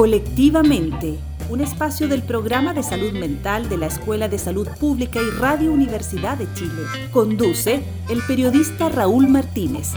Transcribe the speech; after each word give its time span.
Colectivamente, 0.00 1.18
un 1.50 1.60
espacio 1.60 2.08
del 2.08 2.22
programa 2.22 2.72
de 2.72 2.82
salud 2.82 3.12
mental 3.12 3.68
de 3.68 3.76
la 3.76 3.84
Escuela 3.84 4.30
de 4.30 4.38
Salud 4.38 4.66
Pública 4.80 5.20
y 5.20 5.38
Radio 5.38 5.70
Universidad 5.70 6.38
de 6.38 6.50
Chile. 6.54 6.84
Conduce 7.12 7.82
el 8.08 8.22
periodista 8.26 8.88
Raúl 8.88 9.28
Martínez. 9.28 9.92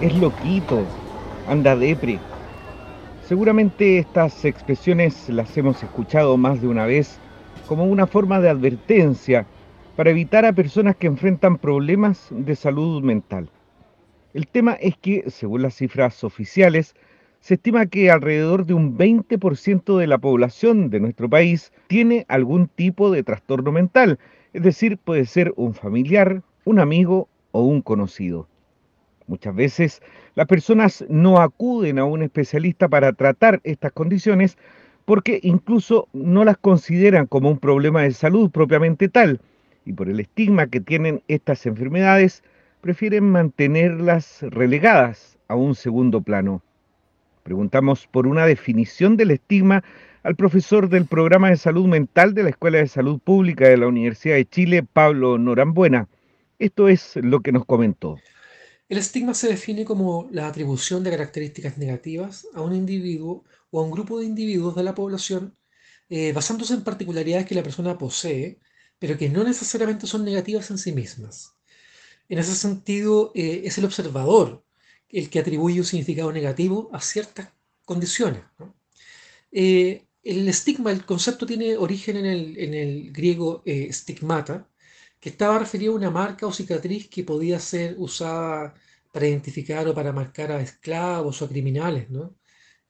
Es 0.00 0.14
loquito, 0.16 0.82
anda 1.46 1.76
depre. 1.76 2.18
Seguramente 3.26 3.98
estas 3.98 4.44
expresiones 4.44 5.28
las 5.28 5.56
hemos 5.56 5.82
escuchado 5.82 6.36
más 6.36 6.62
de 6.62 6.68
una 6.68 6.86
vez 6.86 7.18
como 7.66 7.84
una 7.84 8.06
forma 8.06 8.38
de 8.38 8.48
advertencia 8.48 9.44
para 9.96 10.10
evitar 10.10 10.44
a 10.44 10.52
personas 10.52 10.94
que 10.94 11.08
enfrentan 11.08 11.58
problemas 11.58 12.28
de 12.30 12.54
salud 12.54 13.02
mental. 13.02 13.50
El 14.32 14.46
tema 14.46 14.74
es 14.74 14.96
que, 14.98 15.24
según 15.28 15.62
las 15.62 15.74
cifras 15.74 16.22
oficiales, 16.22 16.94
se 17.40 17.54
estima 17.54 17.86
que 17.86 18.12
alrededor 18.12 18.64
de 18.64 18.74
un 18.74 18.96
20% 18.96 19.98
de 19.98 20.06
la 20.06 20.18
población 20.18 20.88
de 20.88 21.00
nuestro 21.00 21.28
país 21.28 21.72
tiene 21.88 22.26
algún 22.28 22.68
tipo 22.68 23.10
de 23.10 23.24
trastorno 23.24 23.72
mental, 23.72 24.20
es 24.52 24.62
decir, 24.62 24.98
puede 24.98 25.26
ser 25.26 25.52
un 25.56 25.74
familiar, 25.74 26.42
un 26.64 26.78
amigo 26.78 27.28
o 27.50 27.62
un 27.62 27.82
conocido. 27.82 28.46
Muchas 29.26 29.54
veces 29.54 30.02
las 30.34 30.46
personas 30.46 31.04
no 31.08 31.40
acuden 31.40 31.98
a 31.98 32.04
un 32.04 32.22
especialista 32.22 32.88
para 32.88 33.12
tratar 33.12 33.60
estas 33.64 33.92
condiciones 33.92 34.56
porque 35.04 35.40
incluso 35.42 36.08
no 36.12 36.44
las 36.44 36.58
consideran 36.58 37.26
como 37.26 37.50
un 37.50 37.58
problema 37.58 38.02
de 38.02 38.12
salud 38.12 38.50
propiamente 38.50 39.08
tal 39.08 39.40
y 39.84 39.92
por 39.92 40.08
el 40.08 40.20
estigma 40.20 40.66
que 40.66 40.80
tienen 40.80 41.22
estas 41.28 41.64
enfermedades 41.66 42.42
prefieren 42.80 43.30
mantenerlas 43.30 44.42
relegadas 44.42 45.38
a 45.48 45.54
un 45.54 45.74
segundo 45.74 46.20
plano. 46.20 46.62
Preguntamos 47.42 48.06
por 48.08 48.26
una 48.26 48.46
definición 48.46 49.16
del 49.16 49.30
estigma 49.30 49.82
al 50.24 50.34
profesor 50.34 50.88
del 50.88 51.06
programa 51.06 51.50
de 51.50 51.56
salud 51.56 51.86
mental 51.86 52.34
de 52.34 52.42
la 52.42 52.50
Escuela 52.50 52.78
de 52.78 52.88
Salud 52.88 53.20
Pública 53.20 53.68
de 53.68 53.76
la 53.76 53.86
Universidad 53.86 54.34
de 54.34 54.44
Chile, 54.44 54.82
Pablo 54.82 55.38
Norambuena. 55.38 56.08
Esto 56.58 56.88
es 56.88 57.16
lo 57.16 57.40
que 57.40 57.52
nos 57.52 57.64
comentó. 57.64 58.18
El 58.88 58.98
estigma 58.98 59.34
se 59.34 59.48
define 59.48 59.84
como 59.84 60.28
la 60.30 60.46
atribución 60.46 61.02
de 61.02 61.10
características 61.10 61.76
negativas 61.76 62.46
a 62.54 62.60
un 62.62 62.74
individuo 62.74 63.44
o 63.70 63.80
a 63.80 63.82
un 63.82 63.90
grupo 63.90 64.20
de 64.20 64.26
individuos 64.26 64.76
de 64.76 64.84
la 64.84 64.94
población 64.94 65.56
eh, 66.08 66.32
basándose 66.32 66.74
en 66.74 66.84
particularidades 66.84 67.46
que 67.46 67.56
la 67.56 67.64
persona 67.64 67.98
posee, 67.98 68.60
pero 68.98 69.18
que 69.18 69.28
no 69.28 69.42
necesariamente 69.42 70.06
son 70.06 70.24
negativas 70.24 70.70
en 70.70 70.78
sí 70.78 70.92
mismas. 70.92 71.56
En 72.28 72.38
ese 72.38 72.54
sentido, 72.54 73.32
eh, 73.34 73.62
es 73.64 73.78
el 73.78 73.84
observador 73.86 74.64
el 75.08 75.30
que 75.30 75.40
atribuye 75.40 75.80
un 75.80 75.86
significado 75.86 76.32
negativo 76.32 76.90
a 76.92 77.00
ciertas 77.00 77.48
condiciones. 77.84 78.42
Eh, 79.52 80.06
el 80.22 80.48
estigma, 80.48 80.92
el 80.92 81.04
concepto 81.04 81.46
tiene 81.46 81.76
origen 81.76 82.16
en 82.18 82.74
el, 82.74 83.12
griego 83.12 83.62
stigmata, 83.90 84.68
que 85.20 85.30
estaba 85.30 85.58
referido 85.58 85.92
a 85.92 85.96
una 85.96 86.10
marca 86.10 86.46
o 86.46 86.52
cicatriz 86.52 87.08
que 87.08 87.24
podía 87.24 87.58
ser 87.60 87.94
usada 87.98 88.74
para 89.12 89.26
identificar 89.28 89.88
o 89.88 89.94
para 89.94 90.12
marcar 90.12 90.52
a 90.52 90.60
esclavos 90.60 91.40
o 91.42 91.44
a 91.46 91.48
criminales. 91.48 92.10
¿no? 92.10 92.36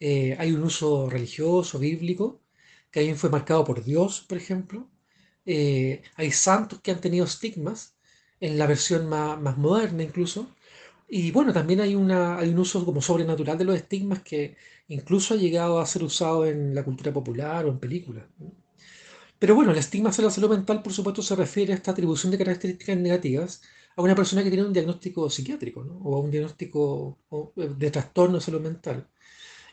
Eh, 0.01 0.37
hay 0.39 0.53
un 0.53 0.63
uso 0.63 1.09
religioso, 1.11 1.79
bíblico, 1.79 2.43
que 2.91 3.01
también 3.01 3.17
fue 3.17 3.31
marcado 3.31 3.65
por 3.65 3.85
Dios, 3.85 4.23
por 4.29 4.39
ejemplo. 4.39 4.89
Eh, 5.47 6.03
hay 6.17 6.31
santos 6.33 6.81
que 6.81 6.91
han 6.91 7.01
tenido 7.01 7.25
estigmas, 7.27 7.97
en 8.41 8.59
la 8.59 8.67
versión 8.67 9.09
más, 9.09 9.57
moderna 9.59 10.03
incluso. 10.03 10.55
Y 11.09 11.31
bueno, 11.33 11.53
también 11.53 11.81
hay 11.81 11.95
un 11.95 12.11
uso 12.59 12.85
como 12.85 13.01
sobrenatural 13.03 13.59
de 13.59 13.65
los 13.65 13.77
estigmas 13.77 14.23
que 14.23 14.57
incluso 14.89 15.35
ha 15.35 15.37
llegado 15.37 15.81
a 15.81 15.87
ser 15.87 16.03
usado 16.03 16.47
en 16.47 16.75
la 16.75 16.85
cultura 16.85 17.13
popular 17.13 17.67
o 17.67 17.71
en 17.71 17.79
películas. 17.79 18.25
Pero 19.39 19.55
bueno, 19.55 19.73
el 19.73 19.79
estigma 19.79 20.11
hacia 20.11 20.25
la 20.25 20.31
salud 20.31 20.51
mental, 20.51 20.83
por 20.83 20.93
supuesto, 20.93 21.23
se 21.23 21.37
refiere 21.37 21.73
a 21.73 21.77
esta 21.77 21.91
atribución 21.91 22.31
de 22.33 22.39
características 22.39 22.97
negativas 22.97 23.63
a 23.97 24.03
una 24.03 24.15
persona 24.15 24.43
que 24.43 24.51
tiene 24.51 24.67
un 24.67 24.73
diagnóstico 24.73 25.29
psiquiátrico 25.31 25.85
¿no? 25.85 25.99
o 25.99 26.17
a 26.17 26.21
un 26.21 26.31
diagnóstico 26.31 27.19
eh, 27.57 27.69
de 27.77 27.91
trastorno 27.91 28.37
de 28.37 28.43
salud 28.45 28.61
mental. 28.61 29.09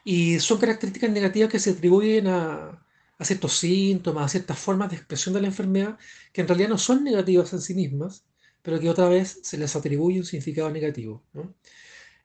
Y 0.03 0.39
son 0.39 0.59
características 0.59 1.11
negativas 1.11 1.49
que 1.51 1.59
se 1.59 1.71
atribuyen 1.71 2.27
a, 2.27 2.79
ciertos 3.21 3.57
síntomas, 3.57 4.25
a 4.25 4.29
ciertas 4.29 4.59
formas 4.59 4.89
de 4.89 4.97
expresión 4.97 5.33
de 5.33 5.41
la 5.41 5.47
enfermedad 5.47 5.97
que 6.33 6.41
en 6.41 6.47
realidad 6.47 6.69
no 6.69 6.77
son 6.77 7.03
negativas 7.03 7.53
en 7.53 7.61
sí 7.61 7.73
mismas, 7.73 8.25
pero 8.61 8.79
que 8.79 8.89
otra 8.89 9.07
vez 9.09 9.39
se 9.43 9.57
les 9.57 9.75
atribuye 9.75 10.19
un 10.19 10.25
significado 10.25 10.69
negativo. 10.71 11.23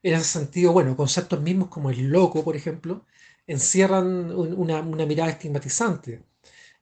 En 0.02 0.14
ese 0.14 0.24
sentido, 0.24 0.72
bueno, 0.72 0.96
conceptos 0.96 1.40
mismos 1.40 1.68
como 1.68 1.90
el 1.90 2.08
loco, 2.08 2.44
por 2.44 2.56
ejemplo, 2.56 3.06
encierran 3.46 4.32
una 4.36 5.06
mirada 5.06 5.30
estigmatizante 5.30 6.22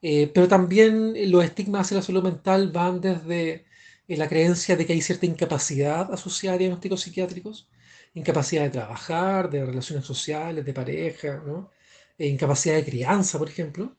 eh, 0.03 0.31
pero 0.35 0.49
también 0.49 1.15
los 1.31 1.45
estigmas 1.45 1.87
hacia 1.87 1.97
la 1.99 2.03
salud 2.03 2.23
mental 2.23 2.71
van 2.73 3.01
desde 3.01 3.67
eh, 4.09 4.17
la 4.17 4.29
creencia 4.29 4.77
de 4.77 4.87
que 4.87 4.93
hay 4.93 5.03
cierta 5.03 5.27
incapacidad 5.27 6.13
asociada 6.13 6.57
a 6.57 6.59
diagnósticos 6.59 7.01
psiquiátricos, 7.03 7.69
incapacidad 8.15 8.65
de 8.65 8.71
trabajar, 8.71 9.51
de 9.51 9.65
relaciones 9.65 10.05
sociales, 10.07 10.65
de 10.65 10.73
pareja, 10.73 11.43
¿no? 11.47 11.71
E 12.19 12.27
incapacidad 12.29 12.77
de 12.77 12.85
crianza, 12.85 13.39
por 13.39 13.49
ejemplo, 13.49 13.97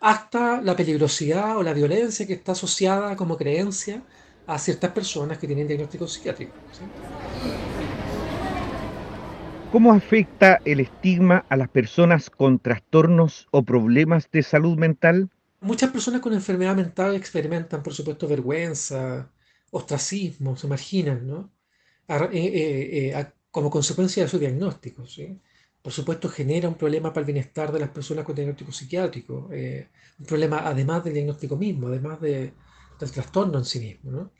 hasta 0.00 0.60
la 0.62 0.76
peligrosidad 0.76 1.56
o 1.58 1.62
la 1.62 1.74
violencia 1.74 2.26
que 2.26 2.34
está 2.34 2.52
asociada 2.52 3.16
como 3.16 3.36
creencia 3.36 4.02
a 4.46 4.58
ciertas 4.58 4.92
personas 4.92 5.38
que 5.38 5.46
tienen 5.46 5.68
diagnósticos 5.68 6.12
psiquiátricos. 6.14 6.56
¿Cómo 9.72 9.92
afecta 9.92 10.60
el 10.64 10.80
estigma 10.80 11.46
a 11.48 11.56
las 11.56 11.68
personas 11.68 12.28
con 12.28 12.58
trastornos 12.58 13.46
o 13.52 13.62
problemas 13.62 14.28
de 14.32 14.42
salud 14.42 14.76
mental? 14.76 15.30
Muchas 15.60 15.92
personas 15.92 16.20
con 16.20 16.32
enfermedad 16.32 16.74
mental 16.74 17.14
experimentan, 17.14 17.80
por 17.80 17.94
supuesto, 17.94 18.26
vergüenza, 18.26 19.30
ostracismo, 19.70 20.56
se 20.56 20.66
marginan, 20.66 21.24
¿no? 21.24 21.52
Eh, 22.08 22.28
eh, 22.32 23.12
eh, 23.16 23.26
como 23.52 23.70
consecuencia 23.70 24.24
de 24.24 24.28
su 24.28 24.40
diagnóstico. 24.40 25.06
¿sí? 25.06 25.40
Por 25.80 25.92
supuesto, 25.92 26.28
genera 26.28 26.68
un 26.68 26.74
problema 26.74 27.12
para 27.12 27.20
el 27.20 27.32
bienestar 27.32 27.70
de 27.70 27.78
las 27.78 27.90
personas 27.90 28.24
con 28.24 28.34
diagnóstico 28.34 28.72
psiquiátrico, 28.72 29.50
un 29.52 30.26
problema 30.26 30.66
además 30.66 31.04
del 31.04 31.14
diagnóstico 31.14 31.56
mismo, 31.56 31.86
además 31.86 32.20
de, 32.20 32.52
del 32.98 33.10
trastorno 33.12 33.58
en 33.58 33.64
sí 33.64 33.78
mismo. 33.78 34.10
¿no? 34.10 34.32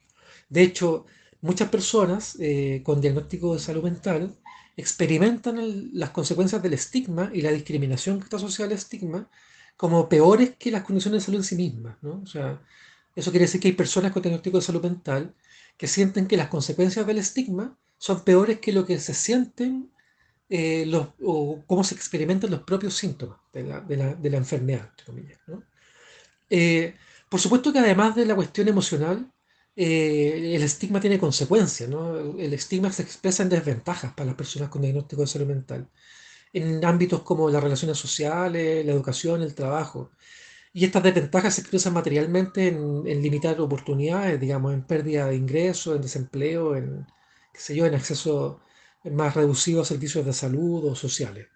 De 0.48 0.62
hecho, 0.62 1.06
muchas 1.40 1.68
personas 1.68 2.36
con 2.82 3.00
diagnóstico 3.00 3.54
de 3.54 3.60
salud 3.60 3.84
mental 3.84 4.36
experimentan 4.80 5.90
las 5.92 6.10
consecuencias 6.10 6.62
del 6.62 6.74
estigma 6.74 7.30
y 7.32 7.42
la 7.42 7.52
discriminación 7.52 8.18
que 8.18 8.24
está 8.24 8.36
asociada 8.36 8.70
al 8.70 8.78
estigma 8.78 9.30
como 9.76 10.08
peores 10.08 10.56
que 10.58 10.70
las 10.70 10.82
condiciones 10.82 11.22
de 11.22 11.24
salud 11.26 11.38
en 11.38 11.44
sí 11.44 11.54
mismas. 11.56 11.96
¿no? 12.02 12.20
O 12.22 12.26
sea, 12.26 12.60
eso 13.14 13.30
quiere 13.30 13.46
decir 13.46 13.60
que 13.60 13.68
hay 13.68 13.74
personas 13.74 14.12
con 14.12 14.22
diagnóstico 14.22 14.58
de 14.58 14.62
salud 14.62 14.82
mental 14.82 15.34
que 15.76 15.86
sienten 15.86 16.26
que 16.26 16.36
las 16.36 16.48
consecuencias 16.48 17.06
del 17.06 17.18
estigma 17.18 17.78
son 17.96 18.22
peores 18.24 18.60
que 18.60 18.72
lo 18.72 18.84
que 18.84 18.98
se 18.98 19.14
sienten 19.14 19.90
eh, 20.48 20.84
los, 20.86 21.08
o 21.22 21.62
cómo 21.66 21.84
se 21.84 21.94
experimentan 21.94 22.50
los 22.50 22.62
propios 22.62 22.94
síntomas 22.94 23.38
de 23.52 23.62
la, 23.62 23.80
de 23.80 23.96
la, 23.96 24.14
de 24.14 24.30
la 24.30 24.36
enfermedad, 24.36 24.90
¿no? 25.46 25.62
eh, 26.50 26.96
por 27.28 27.40
supuesto 27.40 27.72
que 27.72 27.78
además 27.78 28.16
de 28.16 28.26
la 28.26 28.34
cuestión 28.34 28.66
emocional, 28.66 29.30
eh, 29.76 30.54
el 30.56 30.62
estigma 30.62 31.00
tiene 31.00 31.18
consecuencias, 31.18 31.88
¿no? 31.88 32.16
El 32.38 32.52
estigma 32.52 32.92
se 32.92 33.02
expresa 33.02 33.42
en 33.42 33.48
desventajas 33.48 34.12
para 34.12 34.26
las 34.26 34.36
personas 34.36 34.68
con 34.68 34.82
diagnóstico 34.82 35.22
de 35.22 35.28
salud 35.28 35.46
mental, 35.46 35.88
en 36.52 36.84
ámbitos 36.84 37.22
como 37.22 37.50
las 37.50 37.62
relaciones 37.62 37.98
sociales, 37.98 38.84
la 38.84 38.92
educación, 38.92 39.42
el 39.42 39.54
trabajo. 39.54 40.10
Y 40.72 40.84
estas 40.84 41.02
desventajas 41.02 41.54
se 41.54 41.62
expresan 41.62 41.94
materialmente 41.94 42.68
en, 42.68 43.04
limitar 43.22 43.60
oportunidades, 43.60 44.40
digamos, 44.40 44.72
en 44.74 44.84
pérdida 44.84 45.26
de 45.26 45.36
ingresos, 45.36 45.96
en 45.96 46.02
desempleo, 46.02 46.76
en, 46.76 47.06
qué 47.52 47.60
sé 47.60 47.74
yo, 47.74 47.86
en 47.86 47.94
acceso 47.94 48.60
más 49.04 49.34
reducido 49.34 49.82
a 49.82 49.84
servicios 49.84 50.26
de 50.26 50.32
salud 50.32 50.84
o 50.86 50.94
sociales. 50.94 51.48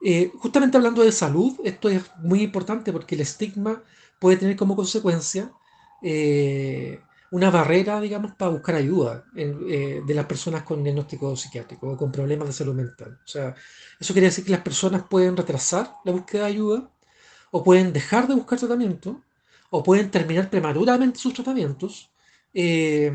Eh, 0.00 0.30
justamente 0.38 0.76
hablando 0.76 1.02
de 1.02 1.12
salud, 1.12 1.58
esto 1.64 1.88
es 1.88 2.02
muy 2.18 2.42
importante 2.42 2.92
porque 2.92 3.16
el 3.16 3.22
estigma 3.22 3.82
puede 4.20 4.36
tener 4.36 4.56
como 4.56 4.76
consecuencia 4.76 5.52
eh, 6.02 7.00
una 7.30 7.50
barrera, 7.50 8.00
digamos, 8.00 8.34
para 8.34 8.50
buscar 8.50 8.74
ayuda 8.76 9.24
eh, 9.36 10.00
de 10.06 10.14
las 10.14 10.26
personas 10.26 10.62
con 10.62 10.82
diagnóstico 10.82 11.36
psiquiátrico 11.36 11.90
o 11.90 11.96
con 11.96 12.10
problemas 12.10 12.48
de 12.48 12.54
salud 12.54 12.74
mental. 12.74 13.18
O 13.24 13.28
sea, 13.28 13.54
eso 14.00 14.12
quiere 14.14 14.28
decir 14.28 14.44
que 14.44 14.52
las 14.52 14.62
personas 14.62 15.02
pueden 15.08 15.36
retrasar 15.36 15.96
la 16.04 16.12
búsqueda 16.12 16.42
de 16.44 16.48
ayuda 16.48 16.90
o 17.50 17.62
pueden 17.62 17.92
dejar 17.92 18.28
de 18.28 18.34
buscar 18.34 18.58
tratamiento 18.58 19.22
o 19.70 19.82
pueden 19.82 20.10
terminar 20.10 20.48
prematuramente 20.48 21.18
sus 21.18 21.34
tratamientos 21.34 22.10
eh, 22.54 23.12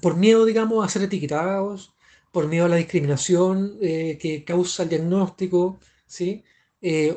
por 0.00 0.16
miedo, 0.16 0.44
digamos, 0.44 0.84
a 0.84 0.88
ser 0.88 1.02
etiquetados, 1.02 1.94
por 2.30 2.46
miedo 2.46 2.66
a 2.66 2.68
la 2.68 2.76
discriminación 2.76 3.78
que 3.80 4.44
causa 4.46 4.82
el 4.82 4.90
diagnóstico, 4.90 5.80
¿sí? 6.06 6.44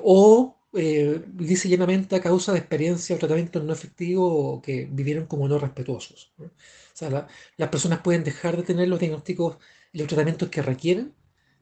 O 0.03 0.58
eh, 0.73 1.23
dice 1.27 1.69
llanamente 1.69 2.15
a 2.15 2.21
causa 2.21 2.51
de 2.53 2.59
experiencias 2.59 3.17
o 3.17 3.19
tratamientos 3.19 3.63
no 3.63 3.73
efectivos 3.73 4.61
que 4.61 4.87
vivieron 4.91 5.25
como 5.25 5.47
no 5.47 5.57
respetuosos. 5.59 6.33
O 6.37 6.49
sea, 6.93 7.27
las 7.57 7.69
personas 7.69 8.01
pueden 8.01 8.23
dejar 8.23 8.57
de 8.57 8.63
tener 8.63 8.87
los 8.87 8.99
diagnósticos 8.99 9.57
y 9.91 9.99
los 9.99 10.07
tratamientos 10.07 10.49
que 10.49 10.61
requieren 10.61 11.13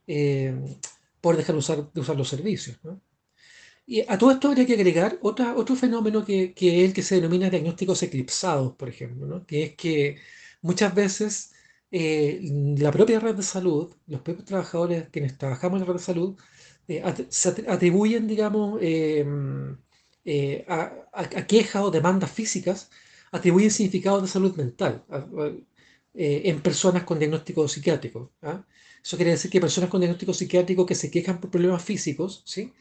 eh, 0.07 0.55
por 1.21 1.37
dejar 1.37 1.55
de 1.55 1.59
usar, 1.59 2.17
los 2.17 2.29
servicios. 2.29 2.77
Y 3.85 4.01
a 4.01 4.17
todo 4.17 4.31
esto 4.31 4.49
habría 4.49 4.65
que 4.65 4.73
agregar 4.73 5.17
otra, 5.21 5.55
otro 5.55 5.75
fenómeno 5.75 6.25
que, 6.25 6.53
que, 6.53 6.79
es 6.83 6.89
el 6.89 6.93
que 6.93 7.03
se 7.03 7.15
denomina 7.15 7.49
diagnósticos 7.49 8.03
eclipsados, 8.03 8.75
por 8.75 8.89
ejemplo, 8.89 9.45
que 9.45 9.63
es 9.63 9.75
que 9.75 10.17
muchas 10.61 10.93
veces 10.93 11.53
eh, 11.91 12.39
la 12.77 12.91
propia 12.91 13.19
red 13.19 13.35
de 13.35 13.43
salud, 13.43 13.93
los 14.07 14.21
propios 14.21 14.45
trabajadores 14.45 15.09
quienes 15.09 15.37
trabajamos 15.37 15.77
en 15.77 15.81
la 15.81 15.93
red 15.93 15.99
de 15.99 16.03
salud, 16.05 16.37
eh, 16.87 17.03
atribuyen, 17.67 18.27
digamos, 18.27 18.79
em, 18.81 19.77
eh, 20.25 20.65
a, 20.67 21.47
quejas 21.47 21.83
o 21.83 21.91
demandas 21.91 22.31
físicas, 22.31 22.89
atribuyen 23.31 23.71
significados 23.71 24.21
de 24.23 24.29
salud 24.29 24.55
mental 24.55 25.03
en 26.13 26.61
personas 26.61 27.03
con 27.03 27.19
diagnóstico 27.19 27.67
psiquiátrico. 27.67 28.31
¿ah? 28.41 28.63
Eso 29.03 29.17
quiere 29.17 29.31
decir 29.31 29.51
que 29.51 29.61
personas 29.61 29.89
con 29.89 30.01
diagnóstico 30.01 30.33
psiquiátrico 30.33 30.85
que 30.85 30.95
se 30.95 31.11
quejan 31.11 31.39
por 31.39 31.51
problemas 31.51 31.83
físicos, 31.83 32.43
¿sí? 32.45 32.73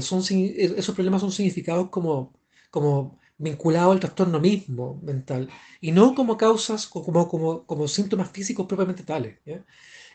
son, 0.00 0.22
esos 0.30 0.94
problemas 0.94 1.20
son 1.20 1.32
significados 1.32 1.90
como, 1.90 2.32
como 2.70 3.18
vinculado 3.38 3.92
al 3.92 4.00
trastorno 4.00 4.40
mismo 4.40 5.00
mental 5.02 5.48
y 5.80 5.92
no 5.92 6.14
como 6.14 6.36
causas 6.36 6.88
o 6.92 7.04
como, 7.04 7.28
como, 7.28 7.66
como 7.66 7.88
síntomas 7.88 8.30
físicos 8.30 8.66
propiamente 8.66 9.02
tales. 9.02 9.38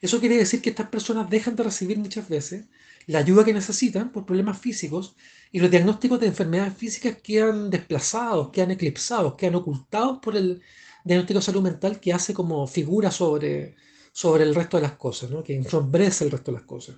Eso 0.01 0.19
quiere 0.19 0.37
decir 0.37 0.61
que 0.61 0.71
estas 0.71 0.89
personas 0.89 1.29
dejan 1.29 1.55
de 1.55 1.63
recibir 1.63 1.97
muchas 1.99 2.27
veces 2.27 2.65
la 3.07 3.19
ayuda 3.19 3.43
que 3.43 3.53
necesitan 3.53 4.11
por 4.11 4.25
problemas 4.25 4.59
físicos 4.59 5.15
y 5.51 5.59
los 5.59 5.71
diagnósticos 5.71 6.19
de 6.19 6.27
enfermedades 6.27 6.73
físicas 6.75 7.17
quedan 7.21 7.69
desplazados, 7.69 8.49
quedan 8.49 8.71
eclipsados, 8.71 9.35
quedan 9.35 9.55
ocultados 9.55 10.19
por 10.19 10.35
el 10.35 10.61
diagnóstico 11.03 11.39
de 11.39 11.45
salud 11.45 11.61
mental 11.61 11.99
que 11.99 12.13
hace 12.13 12.33
como 12.33 12.67
figura 12.67 13.11
sobre, 13.11 13.75
sobre 14.11 14.43
el 14.43 14.55
resto 14.55 14.77
de 14.77 14.83
las 14.83 14.93
cosas, 14.93 15.29
¿no? 15.31 15.43
que 15.43 15.55
ensombrece 15.55 16.23
el 16.23 16.31
resto 16.31 16.51
de 16.51 16.57
las 16.57 16.67
cosas. 16.67 16.95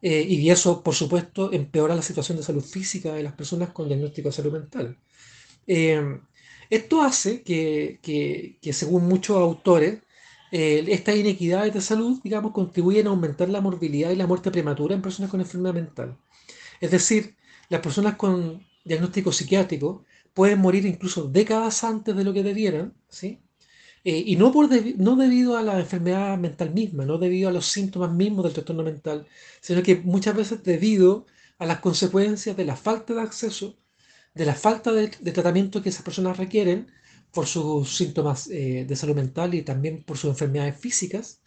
Eh, 0.00 0.22
y 0.28 0.50
eso, 0.50 0.82
por 0.82 0.94
supuesto, 0.94 1.52
empeora 1.52 1.94
la 1.94 2.02
situación 2.02 2.36
de 2.36 2.44
salud 2.44 2.62
física 2.62 3.14
de 3.14 3.22
las 3.22 3.32
personas 3.32 3.70
con 3.70 3.88
diagnóstico 3.88 4.28
de 4.28 4.34
salud 4.34 4.52
mental. 4.52 4.98
Eh, 5.66 6.20
esto 6.70 7.02
hace 7.02 7.42
que, 7.42 8.00
que, 8.02 8.72
según 8.72 9.06
muchos 9.06 9.36
autores, 9.36 10.00
eh, 10.56 10.84
estas 10.88 11.16
inequidades 11.16 11.74
de 11.74 11.80
salud, 11.80 12.20
digamos, 12.22 12.52
contribuyen 12.52 13.06
a 13.08 13.10
aumentar 13.10 13.48
la 13.48 13.60
morbilidad 13.60 14.10
y 14.12 14.16
la 14.16 14.28
muerte 14.28 14.52
prematura 14.52 14.94
en 14.94 15.02
personas 15.02 15.30
con 15.30 15.40
enfermedad 15.40 15.74
mental. 15.74 16.16
Es 16.80 16.90
decir, 16.92 17.36
las 17.68 17.80
personas 17.80 18.16
con 18.16 18.64
diagnóstico 18.84 19.32
psiquiátrico 19.32 20.04
pueden 20.32 20.60
morir 20.60 20.86
incluso 20.86 21.24
décadas 21.28 21.82
antes 21.84 22.14
de 22.16 22.24
lo 22.24 22.32
que 22.32 22.44
debieran, 22.44 22.94
¿sí? 23.08 23.40
Eh, 24.04 24.22
y 24.26 24.36
no, 24.36 24.52
por 24.52 24.68
no 24.98 25.16
debido 25.16 25.56
a 25.56 25.62
la 25.62 25.80
enfermedad 25.80 26.38
mental 26.38 26.70
misma, 26.72 27.04
no 27.04 27.18
debido 27.18 27.48
a 27.48 27.52
los 27.52 27.66
síntomas 27.66 28.12
mismos 28.12 28.44
del 28.44 28.54
trastorno 28.54 28.84
mental, 28.84 29.26
sino 29.60 29.82
que 29.82 29.96
muchas 29.96 30.36
veces 30.36 30.62
debido 30.62 31.26
a 31.58 31.66
las 31.66 31.80
consecuencias 31.80 32.56
de 32.56 32.64
la 32.64 32.76
falta 32.76 33.14
de 33.14 33.22
acceso 33.22 33.76
de 34.34 34.44
la 34.44 34.54
falta 34.54 34.92
de, 34.92 35.08
tratamiento 35.08 35.82
que 35.82 35.88
esas 35.88 36.02
personas 36.02 36.36
requieren 36.36 36.88
por 37.34 37.46
sus 37.46 37.96
síntomas 37.96 38.48
eh, 38.50 38.84
de 38.88 38.96
salud 38.96 39.14
mental 39.14 39.54
y 39.54 39.62
también 39.62 40.02
por 40.04 40.16
sus 40.16 40.30
enfermedades 40.30 40.78
físicas. 40.78 41.40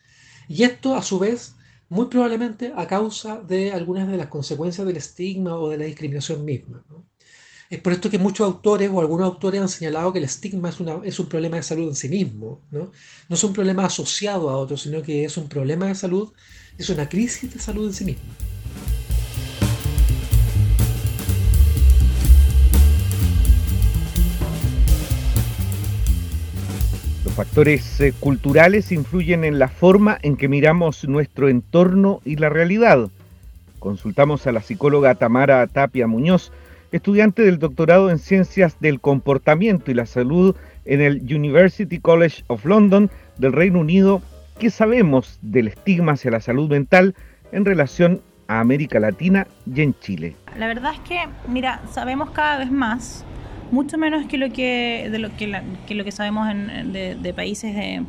Y 0.48 0.64
esto, 0.64 0.96
a 0.96 1.02
su 1.02 1.20
vez, 1.20 1.54
muy 1.90 2.08
probablemente 2.08 2.74
a 2.76 2.88
causa 2.88 3.42
de 3.42 3.72
algunas 3.72 4.08
de 4.08 4.18
las 4.18 4.28
consecuencias 4.28 4.86
del 4.86 4.98
estigma 4.98 5.56
o 5.58 5.70
de 5.70 5.78
la 5.78 5.86
discriminación 5.86 6.44
misma. 6.44 6.84
Es 7.70 7.80
por 7.82 7.94
esto 7.94 8.10
que 8.10 8.20
muchos 8.20 8.46
autores 8.46 8.90
o 8.94 9.00
algunos 9.00 9.26
autores 9.26 9.62
han 9.62 9.70
señalado 9.70 10.14
que 10.14 10.20
el 10.20 10.26
estigma 10.26 10.70
es, 10.70 10.80
una, 10.80 11.02
es 11.04 11.20
un 11.20 11.28
problema 11.28 11.58
de 11.58 11.64
salud 11.64 11.90
en 11.90 11.96
sí 11.96 12.08
mismo. 12.08 12.62
¿no? 12.72 12.92
no 13.28 13.36
es 13.36 13.44
un 13.44 13.54
problema 13.54 13.86
asociado 13.86 14.50
a 14.50 14.58
otro, 14.58 14.78
sino 14.78 15.02
que 15.02 15.26
es 15.26 15.36
un 15.38 15.50
problema 15.50 15.88
de 15.88 15.96
salud, 15.96 16.32
es 16.78 16.90
una 16.90 17.10
crisis 17.10 17.54
de 17.54 17.60
salud 17.60 17.88
en 17.88 17.94
sí 17.94 18.06
misma. 18.06 18.57
Factores 27.38 28.02
eh, 28.02 28.14
culturales 28.20 28.92
influyen 28.92 29.44
en 29.44 29.60
la 29.60 29.68
forma 29.68 30.18
en 30.24 30.38
que 30.38 30.48
miramos 30.48 31.08
nuestro 31.08 31.50
entorno 31.50 32.20
y 32.26 32.38
la 32.38 32.50
realidad. 32.50 33.10
Consultamos 33.78 34.48
a 34.48 34.52
la 34.52 34.64
psicóloga 34.64 35.14
Tamara 35.14 35.68
Tapia 35.68 36.08
Muñoz, 36.08 36.52
estudiante 36.92 37.44
del 37.44 37.60
doctorado 37.60 38.10
en 38.10 38.18
Ciencias 38.18 38.80
del 38.80 39.00
Comportamiento 39.00 39.92
y 39.92 39.94
la 39.94 40.08
Salud 40.08 40.56
en 40.86 41.00
el 41.00 41.22
University 41.32 42.00
College 42.00 42.44
of 42.48 42.66
London 42.66 43.12
del 43.38 43.54
Reino 43.54 43.82
Unido, 43.82 44.24
qué 44.58 44.72
sabemos 44.72 45.38
del 45.44 45.68
estigma 45.68 46.14
hacia 46.14 46.32
la 46.32 46.42
salud 46.42 46.72
mental 46.72 47.14
en 47.52 47.66
relación 47.66 48.20
a 48.48 48.62
América 48.62 49.00
Latina 49.00 49.46
y 49.72 49.82
en 49.82 49.94
Chile. 50.00 50.36
La 50.58 50.66
verdad 50.66 50.96
es 50.96 51.00
que, 51.02 51.20
mira, 51.48 51.84
sabemos 51.92 52.32
cada 52.32 52.58
vez 52.58 52.72
más 52.72 53.24
mucho 53.72 53.98
menos 53.98 54.26
que 54.28 54.38
lo 54.38 54.52
que, 54.52 55.10
de 55.12 55.20
lo 55.20 55.30
que, 55.36 55.48
lo 55.96 56.04
que 56.04 56.12
sabemos 56.12 56.50
en, 56.50 56.94
de, 56.94 57.16
de, 57.16 57.34
países 57.34 57.76
de, 57.76 58.04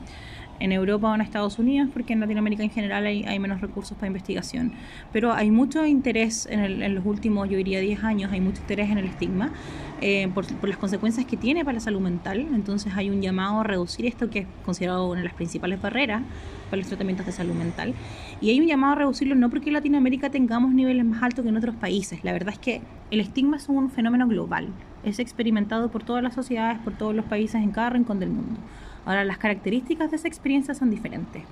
en 0.60 0.72
Europa 0.72 1.10
o 1.10 1.14
en 1.14 1.20
Estados 1.20 1.58
Unidos, 1.58 1.88
porque 1.92 2.12
en 2.12 2.20
Latinoamérica 2.20 2.62
en 2.62 2.70
general 2.70 3.06
hay, 3.06 3.24
hay 3.24 3.38
menos 3.38 3.60
recursos 3.60 3.96
para 3.96 4.08
investigación. 4.08 4.72
Pero 5.12 5.32
hay 5.32 5.50
mucho 5.50 5.84
interés 5.86 6.46
en, 6.50 6.82
en, 6.82 6.94
los 6.94 7.04
últimos, 7.04 7.48
yo 7.48 7.56
diría, 7.56 7.80
10 7.80 8.04
años, 8.04 8.32
hay 8.32 8.40
mucho 8.40 8.60
interés 8.60 8.90
en 8.90 8.98
el 8.98 9.06
estigma 9.06 9.52
eh, 10.00 10.28
por, 10.34 10.46
por, 10.56 10.68
las 10.68 10.78
consecuencias 10.78 11.26
que 11.26 11.36
tiene 11.36 11.64
para 11.64 11.74
la 11.74 11.80
salud 11.80 12.00
mental. 12.00 12.46
Entonces 12.54 12.92
hay 12.96 13.10
un 13.10 13.20
llamado 13.20 13.60
a 13.60 13.64
reducir 13.64 14.06
esto, 14.06 14.30
que 14.30 14.40
es 14.40 14.46
considerado 14.64 15.08
una 15.08 15.20
de 15.20 15.24
las 15.24 15.34
principales 15.34 15.80
barreras 15.80 16.22
para 16.70 16.78
los 16.78 16.86
tratamientos 16.86 17.26
de 17.26 17.32
salud 17.32 17.54
mental. 17.54 17.94
Y 18.40 18.50
hay 18.50 18.60
un 18.60 18.66
llamado 18.66 18.92
a 18.92 18.96
reducirlo 18.96 19.34
no 19.34 19.50
porque 19.50 19.70
en 19.70 19.74
Latinoamérica 19.74 20.30
tengamos 20.30 20.72
niveles 20.72 21.04
más 21.04 21.22
altos 21.22 21.42
que 21.42 21.48
en 21.48 21.56
otros 21.56 21.74
países. 21.74 22.22
La 22.24 22.32
verdad 22.32 22.54
es 22.54 22.60
que 22.60 22.80
el 23.10 23.20
estigma 23.20 23.56
es 23.56 23.68
un 23.68 23.90
fenómeno 23.90 24.28
global. 24.28 24.68
Es 25.02 25.18
experimentado 25.18 25.90
por 25.90 26.04
todas 26.04 26.22
las 26.22 26.34
sociedades, 26.34 26.78
por 26.80 26.92
todos 26.92 27.14
los 27.14 27.24
países, 27.24 27.56
en 27.62 27.70
cada 27.70 27.90
rincón 27.90 28.20
del 28.20 28.30
mundo. 28.30 28.60
Ahora, 29.08 29.24
las 29.24 29.38
características 29.38 30.10
de 30.10 30.16
esa 30.16 30.28
experiencia 30.28 30.74
son 30.74 30.90
diferentes. 30.90 31.42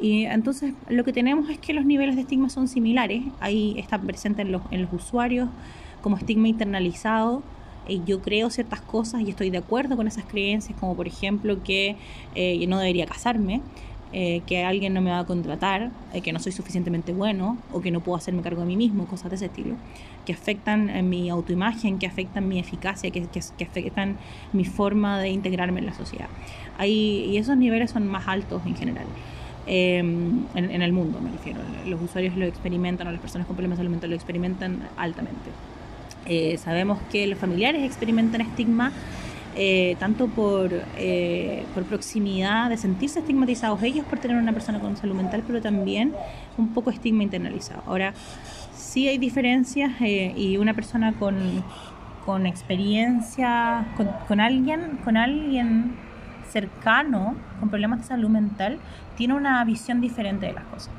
Y 0.00 0.24
entonces 0.26 0.72
lo 0.88 1.02
que 1.02 1.12
tenemos 1.12 1.50
es 1.50 1.58
que 1.58 1.72
los 1.72 1.84
niveles 1.84 2.14
de 2.14 2.20
estigma 2.22 2.48
son 2.48 2.68
similares. 2.68 3.24
Ahí 3.40 3.74
están 3.76 4.06
presentes 4.06 4.46
en 4.46 4.52
los, 4.52 4.92
usuarios 4.92 5.48
como 6.00 6.16
estigma 6.16 6.46
internalizado. 6.46 7.42
Yo 8.06 8.22
creo 8.22 8.50
ciertas 8.50 8.80
cosas 8.82 9.22
y 9.22 9.30
estoy 9.30 9.50
de 9.50 9.58
acuerdo 9.58 9.96
con 9.96 10.06
esas 10.06 10.24
creencias, 10.26 10.78
como 10.78 10.94
por 10.94 11.08
ejemplo 11.08 11.60
que 11.64 11.96
eh, 12.36 12.64
no 12.68 12.78
debería 12.78 13.06
casarme, 13.06 13.62
eh, 14.12 14.42
que 14.46 14.62
alguien 14.64 14.92
no 14.92 15.00
me 15.00 15.10
va 15.10 15.20
a 15.20 15.24
contratar, 15.24 15.90
eh, 16.12 16.20
que 16.20 16.32
no 16.32 16.38
soy 16.38 16.52
suficientemente 16.52 17.12
bueno 17.12 17.56
o 17.72 17.80
que 17.80 17.90
no 17.90 18.00
puedo 18.00 18.16
hacerme 18.16 18.42
cargo 18.42 18.60
de 18.60 18.66
mí 18.66 18.76
mismo, 18.76 19.06
cosas 19.06 19.30
de 19.30 19.36
ese 19.36 19.46
estilo, 19.46 19.74
que 20.26 20.32
afectan 20.32 20.90
en 20.90 21.08
mi 21.08 21.30
autoimagen, 21.30 21.98
que 21.98 22.06
afectan 22.06 22.46
mi 22.46 22.58
eficacia, 22.58 23.10
que, 23.10 23.26
que, 23.26 23.64
afectan 23.64 24.18
mi 24.52 24.64
forma 24.64 25.18
de 25.18 25.30
integrarme 25.30 25.80
en 25.80 25.86
la 25.86 25.94
sociedad. 25.94 26.28
Ahí, 26.76 27.30
y 27.30 27.38
esos 27.38 27.56
niveles 27.56 27.90
son 27.90 28.06
más 28.06 28.28
altos 28.28 28.62
en 28.66 28.76
general. 28.76 29.06
Em, 29.66 30.44
en, 30.54 30.82
el 30.82 30.92
mundo, 30.92 31.20
me 31.20 31.30
refiero. 31.30 31.60
Los 31.86 32.02
usuarios 32.02 32.36
lo 32.36 32.44
experimentan 32.44 33.06
o 33.06 33.12
las 33.12 33.20
personas 33.20 33.46
con 33.46 33.56
problemas 33.56 33.78
de 33.78 33.84
salud 33.84 34.04
lo 34.04 34.14
experimentan 34.14 34.88
altamente. 34.96 35.50
Eh, 36.26 36.58
sabemos 36.58 36.98
que 37.10 37.26
los 37.26 37.38
familiares 37.38 37.82
experimentan 37.82 38.40
estigma 38.40 38.92
eh, 39.54 39.96
tanto 39.98 40.28
por, 40.28 40.70
eh, 40.96 41.64
por 41.74 41.84
proximidad, 41.84 42.70
de 42.70 42.78
sentirse 42.78 43.20
estigmatizados 43.20 43.82
ellos 43.82 44.06
por 44.06 44.18
tener 44.18 44.36
una 44.36 44.52
persona 44.52 44.80
con 44.80 44.96
salud 44.96 45.14
mental, 45.14 45.42
pero 45.46 45.60
también 45.60 46.14
un 46.56 46.72
poco 46.72 46.90
estigma 46.90 47.22
internalizado. 47.22 47.82
Ahora, 47.86 48.14
sí 48.74 49.08
hay 49.08 49.18
diferencias 49.18 49.92
eh, 50.00 50.32
y 50.36 50.56
una 50.56 50.72
persona 50.72 51.12
con, 51.12 51.62
con 52.24 52.46
experiencia, 52.46 53.86
con, 53.96 54.08
con, 54.26 54.40
alguien, 54.40 54.98
con 55.04 55.18
alguien 55.18 55.96
cercano, 56.48 57.34
con 57.60 57.68
problemas 57.68 58.00
de 58.00 58.06
salud 58.06 58.30
mental, 58.30 58.78
tiene 59.16 59.34
una 59.34 59.62
visión 59.64 60.00
diferente 60.00 60.46
de 60.46 60.54
las 60.54 60.64
cosas. 60.64 60.90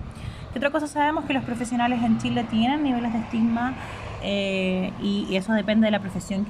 ¿Qué 0.51 0.59
otra 0.59 0.69
cosa 0.69 0.85
sabemos? 0.85 1.25
Que 1.25 1.33
los 1.33 1.43
profesionales 1.43 2.03
en 2.03 2.19
Chile 2.19 2.45
tienen 2.51 2.83
niveles 2.83 3.11
de 3.13 3.19
estigma 3.19 3.73
eh, 4.23 4.91
y, 5.01 5.35
eso 5.35 5.53
depende 5.53 5.85
de 5.85 5.91
la 5.91 5.99
profesión, 5.99 6.45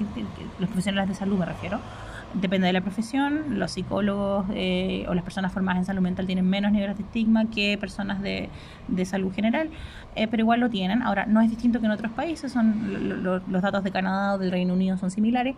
los 0.58 0.68
profesionales 0.68 1.08
de 1.08 1.14
salud 1.14 1.38
me 1.38 1.46
refiero. 1.46 1.80
Depende 2.34 2.66
de 2.66 2.72
la 2.72 2.80
profesión, 2.80 3.60
los 3.60 3.70
psicólogos 3.72 4.46
eh, 4.54 5.06
o 5.08 5.14
las 5.14 5.22
personas 5.22 5.52
formadas 5.52 5.78
en 5.78 5.84
salud 5.84 6.02
mental 6.02 6.26
tienen 6.26 6.48
menos 6.48 6.72
niveles 6.72 6.96
de 6.96 7.04
estigma 7.04 7.48
que 7.48 7.78
personas 7.78 8.20
de, 8.22 8.48
de 8.88 9.04
salud 9.04 9.32
general, 9.32 9.70
eh, 10.16 10.26
pero 10.26 10.42
igual 10.42 10.58
lo 10.58 10.68
tienen. 10.68 11.02
Ahora, 11.02 11.26
no 11.26 11.40
es 11.40 11.50
distinto 11.50 11.78
que 11.78 11.86
en 11.86 11.92
otros 11.92 12.10
países, 12.10 12.50
son 12.50 13.22
los 13.22 13.62
datos 13.62 13.84
de 13.84 13.92
Canadá 13.92 14.34
o 14.34 14.38
del 14.38 14.50
Reino 14.50 14.74
Unido 14.74 14.96
son 14.96 15.10
similares. 15.10 15.54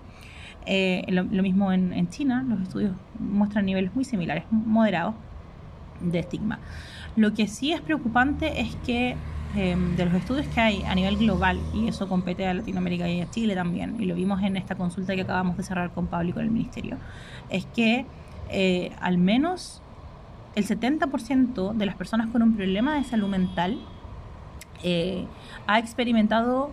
Lo, 1.08 1.22
lo, 1.22 1.42
mismo 1.42 1.72
en, 1.72 1.92
en 1.92 2.10
China, 2.10 2.44
los 2.46 2.60
estudios 2.60 2.92
muestran 3.18 3.64
niveles 3.64 3.94
muy 3.94 4.04
similares, 4.04 4.44
moderados 4.50 5.14
de 6.00 6.18
estigma. 6.18 6.58
Lo 7.14 7.32
que 7.32 7.46
sí 7.46 7.72
es 7.72 7.80
preocupante 7.80 8.60
es 8.60 8.76
que 8.84 9.16
em, 9.54 9.96
de 9.96 10.04
los 10.04 10.14
estudios 10.14 10.46
que 10.48 10.60
hay 10.60 10.82
a 10.82 10.94
nivel 10.94 11.16
global, 11.16 11.58
y 11.72 11.88
eso 11.88 12.08
compete 12.08 12.46
a 12.46 12.54
Latinoamérica 12.54 13.08
y 13.08 13.20
a 13.20 13.30
Chile 13.30 13.54
también, 13.54 13.96
y 14.00 14.06
lo 14.06 14.14
vimos 14.14 14.42
en 14.42 14.56
esta 14.56 14.74
consulta 14.74 15.14
que 15.14 15.22
acabamos 15.22 15.56
de 15.56 15.62
cerrar 15.62 15.92
con 15.92 16.06
Pablo 16.06 16.30
y 16.30 16.32
con 16.32 16.42
el 16.42 16.50
Ministerio, 16.50 16.96
es 17.48 17.66
que 17.66 18.06
eh, 18.50 18.92
al 19.00 19.18
menos 19.18 19.82
el 20.54 20.66
70% 20.66 21.74
de 21.74 21.86
las 21.86 21.94
personas 21.96 22.28
con 22.28 22.42
un 22.42 22.56
problema 22.56 22.94
de 22.94 23.04
salud 23.04 23.28
mental 23.28 23.78
eh, 24.82 25.26
ha 25.66 25.78
experimentado 25.78 26.70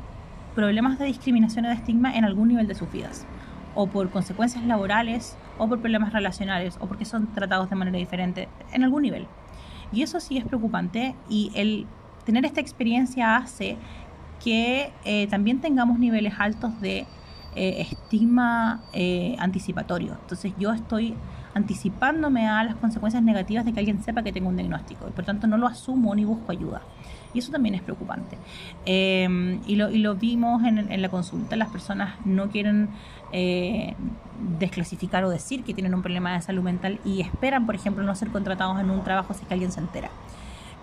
problemas 0.56 1.00
de 1.00 1.06
discriminación 1.06 1.66
o 1.66 1.70
de 1.70 1.76
estigma 1.76 2.16
en 2.16 2.26
algún 2.26 2.50
nivel 2.50 2.68
de 2.68 2.76
sus 2.76 2.92
vidas, 2.92 3.26
o 3.76 3.88
por 3.88 4.10
consecuencias 4.10 4.64
laborales, 4.66 5.38
o 5.58 5.68
por 5.68 5.80
problemas 5.80 6.14
relacionales, 6.14 6.78
o 6.80 6.88
porque 6.88 7.06
son 7.06 7.28
tratados 7.34 7.70
de 7.70 7.76
manera 7.76 7.98
diferente, 7.98 8.48
en 8.72 8.84
algún 8.84 9.02
nivel. 9.02 9.28
Y 9.92 10.04
eso 10.04 10.20
sí 10.20 10.38
es 10.38 10.46
preocupante 10.46 11.16
y 11.30 11.52
el 11.56 11.88
tener 12.26 12.46
esta 12.46 12.62
experiencia 12.62 13.38
hace 13.38 13.78
que 14.44 14.92
eh, 15.06 15.28
también 15.28 15.62
tengamos 15.62 16.00
niveles 16.00 16.34
altos 16.38 16.80
de 16.82 17.06
eh, 17.56 17.82
estigma 17.82 18.82
eh, 18.94 19.36
anticipatorio. 19.40 20.18
Entonces 20.22 20.54
yo 20.58 20.74
estoy 20.74 21.16
anticipándome 21.54 22.48
a 22.48 22.64
las 22.64 22.76
consecuencias 22.76 23.22
negativas 23.22 23.64
de 23.64 23.74
que 23.74 23.80
alguien 23.80 24.02
sepa 24.02 24.24
que 24.24 24.32
tengo 24.32 24.50
un 24.50 24.56
diagnóstico 24.56 25.08
y 25.08 25.12
por 25.12 25.24
tanto 25.24 25.46
no 25.46 25.58
lo 25.58 25.68
asumo 25.68 26.16
ni 26.16 26.26
busco 26.26 26.52
ayuda. 26.52 26.82
Y 27.34 27.40
eso 27.40 27.52
también 27.52 27.76
es 27.76 27.82
preocupante. 27.82 28.38
Em, 28.86 29.60
y, 29.68 29.76
lo, 29.76 30.16
vimos 30.16 30.64
en, 30.64 31.02
la 31.02 31.10
consulta, 31.10 31.56
las 31.56 31.70
personas 31.70 32.16
no 32.26 32.50
quieren 32.50 32.90
eh, 33.32 33.96
desclasificar 34.60 35.24
o 35.24 35.30
decir 35.30 35.64
que 35.64 35.74
tienen 35.74 35.94
un 35.96 36.02
problema 36.02 36.34
de 36.34 36.42
salud 36.42 36.64
mental 36.64 37.00
y 37.06 37.22
esperan, 37.22 37.66
por 37.66 37.76
ejemplo, 37.76 38.04
no 38.04 38.16
ser 38.16 38.30
contratados 38.30 38.80
en 38.80 38.90
un 38.90 39.04
trabajo 39.04 39.34
si 39.34 39.46
que 39.46 39.54
alguien 39.54 39.72
se 39.72 39.80
entera. 39.80 40.10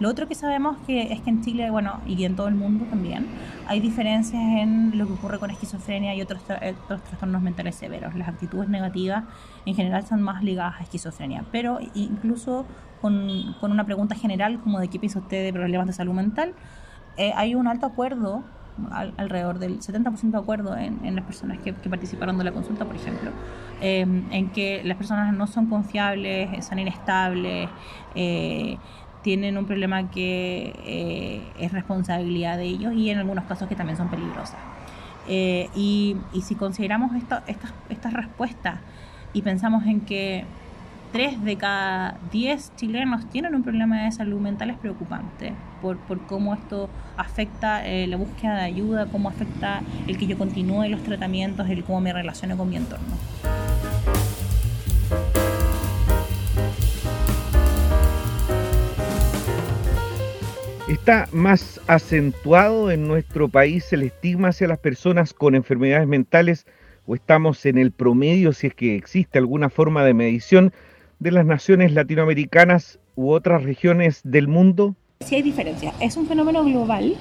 Lo 0.00 0.08
otro 0.08 0.26
que 0.26 0.34
sabemos 0.34 0.78
que 0.86 1.12
es 1.12 1.20
que 1.20 1.28
en 1.28 1.42
Chile, 1.42 1.70
bueno, 1.70 2.00
y 2.06 2.24
en 2.24 2.34
todo 2.34 2.48
el 2.48 2.54
mundo 2.54 2.86
también, 2.86 3.26
hay 3.66 3.80
diferencias 3.80 4.42
en 4.42 4.96
lo 4.96 5.06
que 5.06 5.12
ocurre 5.12 5.38
con 5.38 5.50
esquizofrenia 5.50 6.14
y 6.14 6.22
otros, 6.22 6.40
otros 6.42 7.02
trastornos 7.04 7.42
mentales 7.42 7.76
severos. 7.76 8.14
Las 8.14 8.28
actitudes 8.28 8.70
negativas 8.70 9.24
en 9.66 9.74
general 9.74 10.06
son 10.06 10.22
más 10.22 10.42
ligadas 10.42 10.80
a 10.80 10.82
esquizofrenia, 10.84 11.44
pero 11.52 11.78
incluso 11.94 12.64
con, 13.02 13.54
con 13.60 13.72
una 13.72 13.84
pregunta 13.84 14.14
general 14.14 14.58
como 14.60 14.80
de 14.80 14.88
qué 14.88 14.98
piensa 14.98 15.18
usted 15.18 15.44
de 15.44 15.52
problemas 15.52 15.86
de 15.86 15.92
salud 15.92 16.14
mental, 16.14 16.54
eh, 17.18 17.32
hay 17.36 17.54
un 17.54 17.68
alto 17.68 17.84
acuerdo 17.84 18.42
alrededor 18.90 19.58
del 19.58 19.80
70% 19.80 20.30
de 20.30 20.38
acuerdo 20.38 20.76
en, 20.76 21.04
en 21.04 21.14
las 21.14 21.26
personas 21.26 21.58
que, 21.58 21.74
que, 21.74 21.90
participaron 21.90 22.38
de 22.38 22.44
la 22.44 22.52
consulta, 22.52 22.86
por 22.86 22.96
ejemplo, 22.96 23.30
eh, 23.82 24.06
en 24.30 24.50
que 24.50 24.82
las 24.84 24.96
personas 24.96 25.34
no 25.34 25.46
son 25.46 25.66
confiables, 25.66 26.64
son 26.64 26.78
inestables, 26.78 27.68
eh, 28.14 28.78
tienen 29.22 29.58
un 29.58 29.66
problema 29.66 30.10
que 30.10 30.74
eh, 30.84 31.42
es 31.58 31.72
responsabilidad 31.72 32.56
de 32.56 32.64
ellos 32.64 32.94
y 32.94 33.10
en 33.10 33.18
algunos 33.18 33.44
casos 33.44 33.68
que 33.68 33.76
también 33.76 33.96
son 33.96 34.08
peligrosas. 34.08 34.58
Eh, 35.28 35.68
y, 35.74 36.16
y, 36.32 36.42
si 36.42 36.54
consideramos 36.54 37.14
esta, 37.14 37.44
estas, 37.46 37.72
estas 37.88 38.12
respuestas 38.12 38.80
y 39.32 39.42
pensamos 39.42 39.84
en 39.86 40.00
que 40.00 40.44
3 41.12 41.44
de 41.44 41.56
cada 41.56 42.16
10 42.30 42.76
chilenos 42.76 43.28
tienen 43.30 43.54
un 43.54 43.62
problema 43.62 44.04
de 44.04 44.12
salud 44.12 44.40
mental 44.40 44.70
es 44.70 44.78
preocupante 44.78 45.52
por, 45.82 45.98
por 45.98 46.20
cómo 46.26 46.54
esto 46.54 46.88
afecta 47.16 47.86
eh, 47.86 48.06
la 48.06 48.16
búsqueda 48.16 48.56
de 48.56 48.62
ayuda, 48.62 49.06
cómo 49.06 49.28
afecta 49.28 49.82
el 50.06 50.16
que 50.18 50.26
yo 50.26 50.38
continúe 50.38 50.88
los 50.88 51.02
tratamientos, 51.02 51.68
el 51.68 51.84
cómo 51.84 52.00
me 52.00 52.12
relaciono 52.12 52.56
con 52.56 52.68
mi 52.68 52.76
entorno. 52.76 53.59
Está 60.90 61.28
más 61.30 61.80
acentuado 61.86 62.90
en 62.90 63.06
nuestro 63.06 63.46
país 63.46 63.92
el 63.92 64.02
estigma 64.02 64.48
hacia 64.48 64.66
las 64.66 64.80
personas 64.80 65.32
con 65.32 65.54
enfermedades 65.54 66.08
mentales 66.08 66.66
o 67.06 67.14
estamos 67.14 67.64
en 67.64 67.78
el 67.78 67.92
promedio, 67.92 68.52
si 68.52 68.66
es 68.66 68.74
que 68.74 68.96
existe 68.96 69.38
alguna 69.38 69.70
forma 69.70 70.04
de 70.04 70.14
medición, 70.14 70.72
de 71.20 71.30
las 71.30 71.46
naciones 71.46 71.92
latinoamericanas 71.92 72.98
u 73.14 73.30
otras 73.30 73.62
regiones 73.62 74.20
del 74.24 74.48
mundo? 74.48 74.96
Sí 75.20 75.36
hay 75.36 75.42
diferencias. 75.42 75.94
Es 76.00 76.16
un 76.16 76.26
fenómeno 76.26 76.64
global 76.64 77.14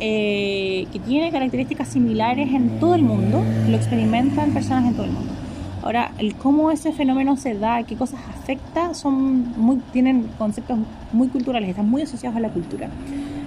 eh, 0.00 0.88
que 0.92 0.98
tiene 0.98 1.30
características 1.30 1.92
similares 1.92 2.52
en 2.52 2.80
todo 2.80 2.96
el 2.96 3.02
mundo, 3.02 3.44
lo 3.68 3.76
experimentan 3.76 4.52
personas 4.52 4.86
en 4.86 4.94
todo 4.94 5.04
el 5.04 5.12
mundo. 5.12 5.32
Ahora, 5.82 6.12
el 6.18 6.34
cómo 6.36 6.70
ese 6.70 6.92
fenómeno 6.92 7.36
se 7.36 7.54
da, 7.54 7.82
qué 7.82 7.96
cosas 7.96 8.20
afecta, 8.28 8.94
son 8.94 9.52
muy, 9.60 9.78
tienen 9.92 10.28
conceptos 10.38 10.78
muy 11.12 11.28
culturales, 11.28 11.68
están 11.68 11.90
muy 11.90 12.02
asociados 12.02 12.36
a 12.36 12.40
la 12.40 12.50
cultura. 12.50 12.88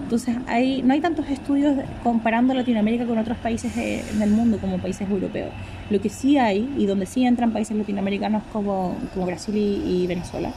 Entonces, 0.03 0.35
hay, 0.45 0.83
no 0.83 0.93
hay 0.93 0.99
tantos 0.99 1.27
estudios 1.29 1.77
comparando 2.03 2.53
Latinoamérica 2.53 3.05
con 3.05 3.17
otros 3.17 3.37
países 3.37 3.75
de, 3.75 4.03
del 4.19 4.29
mundo 4.29 4.57
como 4.59 4.77
países 4.77 5.09
europeos. 5.09 5.49
Lo 5.89 5.99
que 5.99 6.09
sí 6.09 6.37
hay, 6.37 6.71
y 6.77 6.85
donde 6.85 7.05
sí 7.05 7.25
entran 7.25 7.51
países 7.51 7.75
latinoamericanos 7.75 8.43
como, 8.51 8.95
como 9.13 9.25
Brasil 9.25 9.55
y, 9.55 10.03
y 10.03 10.07
Venezuela, 10.07 10.51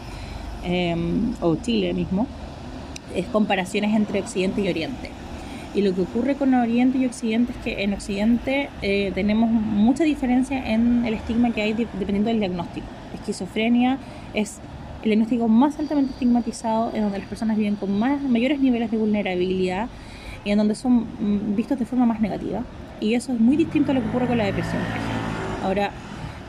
eh, 0.64 0.96
o 1.40 1.56
Chile 1.56 1.94
mismo, 1.94 2.26
es 3.14 3.26
comparaciones 3.26 3.94
entre 3.94 4.20
Occidente 4.20 4.60
y 4.60 4.68
Oriente. 4.68 5.10
Y 5.74 5.82
lo 5.82 5.94
que 5.94 6.00
ocurre 6.02 6.34
con 6.34 6.54
Oriente 6.54 6.98
y 6.98 7.06
Occidente 7.06 7.52
es 7.52 7.58
que 7.58 7.82
en 7.82 7.92
Occidente 7.92 8.70
eh, 8.82 9.12
tenemos 9.14 9.50
mucha 9.50 10.04
diferencia 10.04 10.72
en 10.72 11.04
el 11.04 11.14
estigma 11.14 11.50
que 11.50 11.62
hay 11.62 11.72
dependiendo 11.74 12.30
del 12.30 12.38
diagnóstico. 12.38 12.86
Esquizofrenia 13.14 13.98
es 14.32 14.60
el 15.02 15.10
diagnóstico 15.10 15.46
más 15.46 15.78
altamente 15.78 16.12
estigmatizado, 16.12 16.90
en 16.94 17.02
donde 17.02 17.18
las 17.18 17.28
personas 17.28 17.56
viven 17.56 17.76
con 17.76 17.98
más, 17.98 18.22
mayores 18.22 18.60
niveles 18.60 18.90
de 18.90 18.96
vulnerabilidad 18.96 19.88
y 20.44 20.50
en 20.50 20.58
donde 20.58 20.74
son 20.74 21.06
mm, 21.20 21.54
vistos 21.54 21.78
de 21.78 21.84
forma 21.84 22.06
más 22.06 22.20
negativa. 22.20 22.62
Y 23.00 23.14
eso 23.14 23.32
es 23.32 23.40
muy 23.40 23.56
distinto 23.56 23.92
a 23.92 23.94
lo 23.94 24.02
que 24.02 24.08
ocurre 24.08 24.26
con 24.26 24.38
la 24.38 24.46
depresión. 24.46 24.82
Ahora, 25.62 25.90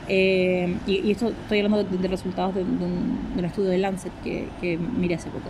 eh, 0.08 0.76
y, 0.86 1.06
y, 1.06 1.10
esto 1.12 1.28
estoy 1.28 1.58
hablando 1.58 1.84
de, 1.84 1.98
de 1.98 2.08
resultados 2.08 2.54
de, 2.54 2.64
de, 2.64 2.70
un, 2.70 3.34
de, 3.34 3.40
un, 3.40 3.44
estudio 3.44 3.68
de 3.68 3.78
Lancet 3.78 4.12
que, 4.24 4.48
que 4.60 4.76
miré 4.76 5.14
hace 5.16 5.28
poco. 5.30 5.48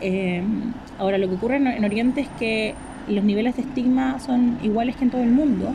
Eh, 0.00 0.42
ahora, 0.98 1.18
lo 1.18 1.28
que 1.28 1.34
ocurre 1.34 1.56
en, 1.56 1.66
en 1.66 1.84
Oriente 1.84 2.22
es 2.22 2.28
que 2.38 2.74
los 3.08 3.24
niveles 3.24 3.56
de 3.56 3.62
estigma 3.62 4.18
son 4.20 4.58
iguales 4.62 4.96
que 4.96 5.04
en 5.04 5.10
todo 5.10 5.22
el 5.22 5.30
mundo, 5.30 5.72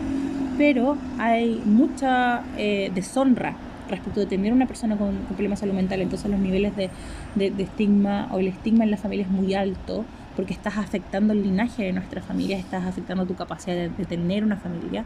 pero 0.58 0.98
hay 1.20 1.62
mucha 1.66 2.44
eh, 2.58 2.92
deshonra 2.94 3.56
respecto 3.90 4.20
de 4.20 4.25
tener 4.25 4.54
una 4.54 4.66
persona 4.66 4.98
con, 4.98 5.18
con, 5.18 5.36
problemas 5.36 5.60
salud 5.60 5.74
mental, 5.74 6.02
entonces 6.02 6.30
los 6.30 6.40
niveles 6.40 6.75
de, 6.75 6.90
de, 7.36 7.63
estigma 7.63 8.30
o 8.32 8.40
el 8.40 8.48
estigma 8.48 8.84
en 8.84 8.92
la 8.92 8.98
familia 8.98 9.25
es 9.25 9.32
muy 9.32 9.54
alto 9.54 10.06
porque 10.36 10.54
estás 10.54 10.78
afectando 10.78 11.34
el 11.34 11.44
linaje 11.44 11.84
de 11.84 11.94
nuestra 11.94 12.22
familia, 12.22 12.58
estás 12.58 12.86
afectando 12.86 13.25
tu 13.25 13.36
capacidad 13.36 13.75
de, 13.75 14.06
tener 14.06 14.44
una 14.44 14.58
familia 14.58 15.06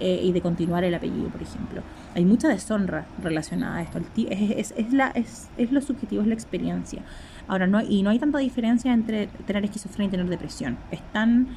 eh, 0.00 0.20
y 0.22 0.32
de 0.32 0.42
continuar 0.42 0.84
el 0.84 0.94
apellido, 0.94 1.28
por 1.28 1.40
ejemplo. 1.40 1.82
Hay 2.14 2.26
mucha 2.26 2.48
deshonra 2.48 3.06
relacionada 3.22 3.76
a 3.76 3.82
esto, 3.82 4.00
es, 4.28 4.74
es, 4.76 4.92
la, 4.92 5.12
es 5.14 5.72
lo 5.72 5.80
subjetivo, 5.80 6.20
es 6.20 6.28
la 6.28 6.34
experiencia. 6.34 7.02
Ahora, 7.48 7.66
no, 7.66 7.80
y 7.80 8.02
no 8.02 8.10
hay 8.10 8.18
tanta 8.18 8.38
diferencia 8.38 8.92
entre 8.92 9.28
tener 9.46 9.64
esquizofrenia 9.64 10.08
y 10.08 10.10
tener 10.10 10.26
depresión. 10.28 10.76
Es 10.90 11.00
tan 11.12 11.48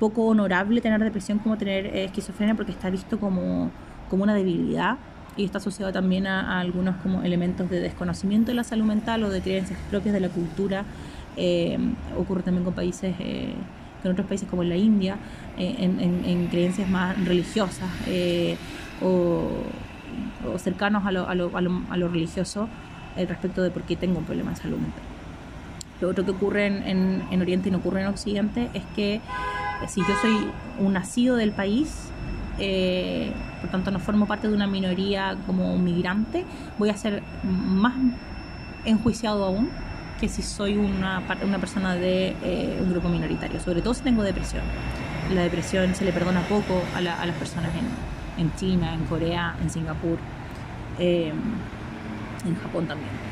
poco 0.00 0.26
honorable 0.26 0.80
tener 0.80 1.02
depresión 1.02 1.38
como 1.38 1.56
tener 1.56 1.86
eh, 1.86 2.04
esquizofrenia 2.04 2.56
porque 2.56 2.72
está 2.72 2.90
visto 2.90 3.20
como, 3.20 3.70
como 4.10 4.24
una 4.24 4.34
debilidad 4.34 4.96
y 5.36 5.44
está 5.44 5.58
asociado 5.58 5.92
también 5.92 6.26
a, 6.26 6.58
algunos 6.58 6.96
como 6.96 7.22
elementos 7.22 7.70
de 7.70 7.80
desconocimiento 7.80 8.50
de 8.50 8.56
la 8.56 8.64
salud 8.64 8.84
mental 8.84 9.22
o 9.22 9.30
de 9.30 9.40
creencias 9.40 9.78
propias 9.90 10.12
de 10.12 10.20
la 10.20 10.28
cultura. 10.28 10.84
Eh, 11.36 11.78
ocurre 12.18 12.42
también 12.42 12.64
con 12.64 12.74
países, 12.74 13.14
eh, 13.20 13.54
con 14.02 14.10
otros 14.10 14.26
países 14.26 14.48
como 14.48 14.64
la 14.64 14.76
India, 14.76 15.16
en, 15.56 16.00
en, 16.00 16.24
en, 16.24 16.48
creencias 16.48 16.90
más 16.90 17.16
religiosas 17.24 17.88
o, 19.00 19.50
o, 20.52 20.58
cercanos 20.58 21.06
a 21.06 21.12
lo, 21.12 21.28
a 21.28 21.34
lo, 21.34 21.56
a 21.56 21.60
lo, 21.60 21.70
lo 21.96 22.08
religioso 22.08 22.68
respecto 23.16 23.62
de 23.62 23.70
por 23.70 23.82
qué 23.82 23.94
tengo 23.94 24.18
un 24.18 24.24
problema 24.24 24.50
de 24.50 24.56
salud 24.56 24.78
mental. 24.78 25.11
Lo 26.02 26.08
otro 26.08 26.24
que 26.24 26.32
ocurre 26.32 26.66
en, 26.66 26.82
en, 26.82 27.22
en, 27.30 27.40
Oriente 27.40 27.68
y 27.68 27.72
no 27.72 27.78
ocurre 27.78 28.00
en 28.00 28.08
Occidente 28.08 28.68
es 28.74 28.82
que 28.96 29.20
si 29.86 30.00
yo 30.00 30.16
soy 30.20 30.48
un 30.80 30.94
nacido 30.94 31.36
del 31.36 31.52
país, 31.52 32.10
eh, 32.58 33.32
por 33.60 33.70
tanto 33.70 33.92
no 33.92 34.00
formo 34.00 34.26
parte 34.26 34.48
de 34.48 34.54
una 34.54 34.66
minoría 34.66 35.36
como 35.46 35.78
migrante, 35.78 36.44
voy 36.76 36.90
a 36.90 36.96
ser 36.96 37.22
más 37.44 37.94
enjuiciado 38.84 39.44
aún 39.44 39.70
que 40.20 40.28
si 40.28 40.42
soy 40.42 40.76
una, 40.76 41.22
una 41.44 41.58
persona 41.58 41.94
de 41.94 42.34
eh, 42.42 42.78
un 42.80 42.90
grupo 42.90 43.08
minoritario, 43.08 43.60
sobre 43.60 43.80
todo 43.80 43.94
si 43.94 44.02
tengo 44.02 44.24
depresión. 44.24 44.64
La 45.32 45.42
depresión 45.42 45.94
se 45.94 46.04
le 46.04 46.12
perdona 46.12 46.40
poco 46.48 46.82
a, 46.96 47.00
la, 47.00 47.20
a 47.20 47.26
las 47.26 47.36
personas 47.36 47.70
en, 47.76 48.42
en, 48.44 48.52
China, 48.56 48.92
en 48.92 49.04
Corea, 49.04 49.54
en 49.62 49.70
Singapur, 49.70 50.18
eh, 50.98 51.32
en 52.44 52.56
Japón 52.56 52.88
también. 52.88 53.31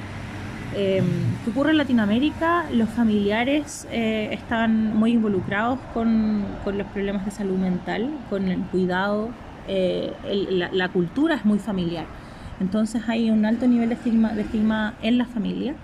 Eh, 0.75 1.03
¿Qué 1.45 1.51
ocurre 1.51 1.71
en 1.71 1.79
Latinoamérica? 1.79 2.67
Los 2.73 2.89
familiares 2.91 3.89
eh, 3.91 4.29
están 4.33 4.97
muy 4.97 5.13
involucrados 5.13 5.79
con, 5.93 6.45
con, 6.63 6.79
los 6.79 6.87
problemas 6.89 7.25
de 7.25 7.33
salud 7.33 7.57
mental, 7.57 8.11
con 8.29 8.49
el 8.49 8.61
cuidado, 8.61 9.31
eh, 9.67 10.13
el, 10.25 10.61
la, 10.61 10.71
la, 10.73 10.89
cultura 10.89 11.35
es 11.35 11.45
muy 11.45 11.59
familiar. 11.59 12.07
Entonces 12.61 13.03
hay 13.09 13.31
un 13.31 13.45
alto 13.45 13.67
nivel 13.67 13.89
de 13.89 13.95
estigma, 13.97 14.33
de 14.33 14.43
estigma 14.43 14.95
en 15.03 15.19
la 15.19 15.25
familia 15.25 15.75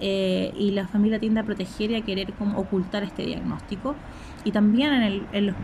eh, 0.00 0.52
y 0.58 0.72
la 0.72 0.88
familia 0.88 1.18
tiende 1.20 1.40
a 1.40 1.44
proteger 1.44 1.90
y 1.92 1.94
a 1.94 2.00
querer 2.02 2.32
como 2.32 2.58
ocultar 2.58 3.04
este 3.04 3.24
diagnóstico. 3.24 3.94
Y 4.42 4.50
también 4.50 4.92
en 4.92 5.02
el, 5.02 5.26
en 5.32 5.46
los 5.46 5.56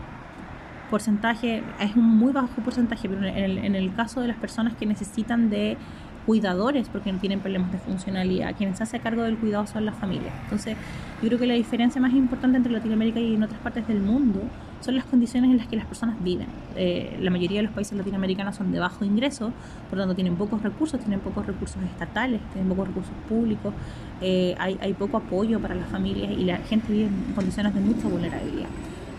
es 1.79 1.95
un 1.95 2.03
muy 2.03 2.33
bajo 2.33 2.61
porcentaje, 2.61 3.07
pero 3.07 3.25
en 3.25 3.37
el, 3.37 3.57
en 3.59 3.75
el 3.75 3.93
caso 3.95 4.19
de 4.19 4.27
las 4.27 4.35
personas 4.35 4.73
que 4.75 4.85
necesitan 4.85 5.49
de 5.49 5.77
cuidadores 6.25 6.89
porque 6.89 7.11
no 7.11 7.19
tienen 7.19 7.39
problemas 7.39 7.71
de 7.71 7.77
funcionalidad. 7.79 8.55
Quienes 8.55 8.77
se 8.77 8.83
hace 8.83 8.99
cargo 8.99 9.23
del 9.23 9.37
cuidado 9.37 9.67
son 9.67 9.85
las 9.85 9.95
familias. 9.95 10.33
Entonces, 10.43 10.77
yo 11.21 11.27
creo 11.27 11.39
que 11.39 11.47
la 11.47 11.53
diferencia 11.53 12.01
más 12.01 12.13
importante 12.13 12.57
entre 12.57 12.71
Latinoamérica 12.71 13.19
y 13.19 13.35
en 13.35 13.43
otras 13.43 13.59
partes 13.61 13.87
del 13.87 14.01
mundo 14.01 14.41
son 14.81 14.95
las 14.95 15.05
condiciones 15.05 15.51
en 15.51 15.57
las 15.57 15.67
que 15.67 15.75
las 15.75 15.85
personas 15.85 16.21
viven. 16.23 16.47
Eh, 16.75 17.17
la 17.21 17.29
mayoría 17.29 17.59
de 17.59 17.63
los 17.63 17.73
países 17.73 17.97
latinoamericanos 17.97 18.55
son 18.55 18.71
de 18.71 18.79
bajo 18.79 19.05
ingreso, 19.05 19.51
por 19.89 19.97
lo 19.97 20.03
tanto 20.03 20.15
tienen 20.15 20.35
pocos 20.35 20.61
recursos, 20.61 20.99
tienen 20.99 21.19
pocos 21.19 21.45
recursos 21.45 21.81
estatales, 21.83 22.41
tienen 22.53 22.69
pocos 22.69 22.87
recursos 22.87 23.13
públicos, 23.29 23.73
eh, 24.21 24.55
hay, 24.57 24.77
hay 24.81 24.93
poco 24.93 25.17
apoyo 25.17 25.59
para 25.59 25.75
las 25.75 25.87
familias 25.87 26.31
y 26.31 26.45
la 26.45 26.57
gente 26.57 26.91
vive 26.91 27.07
en 27.07 27.33
condiciones 27.35 27.73
de 27.75 27.81
mucha 27.81 28.07
vulnerabilidad. 28.07 28.69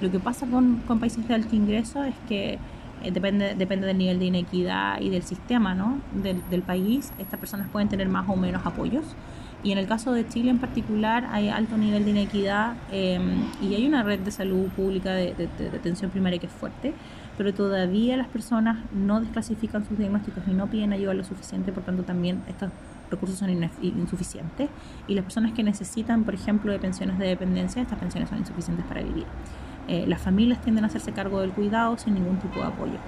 Lo 0.01 0.11
que 0.11 0.19
pasa 0.19 0.47
con, 0.47 0.79
con 0.89 0.99
países 0.99 1.27
de 1.29 1.35
alto 1.35 1.55
ingreso 1.55 2.03
es 2.03 2.15
que 2.29 2.59
depende, 3.11 3.55
depende 3.55 3.87
del 3.87 3.99
nivel 3.99 4.19
de 4.19 4.27
inequidad 4.27 5.01
y 5.01 5.11
del 5.11 5.23
sistema 5.23 5.75
¿no? 5.75 6.01
del, 6.15 6.43
del, 6.51 6.63
país, 6.63 7.13
estas 7.19 7.39
personas 7.39 7.69
pueden 7.69 7.89
tener 7.89 8.09
más 8.09 8.29
o 8.29 8.37
menos 8.37 8.65
apoyos. 8.65 9.05
Y 9.65 9.71
en 9.71 9.79
el 9.79 9.87
caso 9.87 10.13
de 10.13 10.27
Chile 10.27 10.51
en 10.51 10.59
particular 10.59 11.29
hay 11.31 11.49
alto 11.49 11.77
nivel 11.77 12.05
de 12.05 12.11
inequidad 12.11 12.75
em, 12.91 13.45
y 13.61 13.75
hay 13.75 13.87
una 13.87 14.03
red 14.03 14.19
de 14.19 14.33
salud 14.33 14.69
pública 14.71 15.13
de, 15.13 15.35
de, 15.35 15.77
atención 15.77 16.11
primaria 16.11 16.41
que 16.41 16.47
es 16.47 16.53
fuerte, 16.53 16.95
pero 17.39 17.55
todavía 17.55 18.17
las 18.17 18.27
personas 18.27 18.79
no 18.93 19.21
desclasifican 19.21 19.87
sus 19.87 19.99
diagnósticos 19.99 20.43
y 20.49 20.51
no 20.51 20.67
piden 20.67 20.93
ayuda 20.93 21.15
lo 21.15 21.23
suficiente, 21.23 21.73
por 21.73 21.85
tanto 21.85 22.03
también 22.03 22.43
estos 22.49 22.71
recursos 23.13 23.39
son 23.39 23.51
insuficientes. 23.83 24.69
Y 25.07 25.15
las 25.15 25.25
personas 25.25 25.53
que 25.53 25.63
necesitan, 25.63 26.25
por 26.25 26.35
ejemplo, 26.35 26.73
de 26.73 26.81
pensiones 26.81 27.19
de 27.19 27.27
dependencia, 27.27 27.83
estas 27.83 27.99
pensiones 27.99 28.29
son 28.29 28.39
insuficientes 28.39 28.85
para 28.87 29.03
vivir. 29.03 29.27
Eh, 29.89 30.05
las 30.07 30.21
familias 30.21 30.61
tienden 30.61 30.85
a 30.85 30.87
hacerse 30.87 31.13
cargo 31.13 31.41
del 31.41 31.51
cuidado 31.51 31.99
sin 31.99 32.15
ningún 32.15 32.39
tipo 32.39 32.61
de 32.61 32.67
apoyo. 32.67 32.99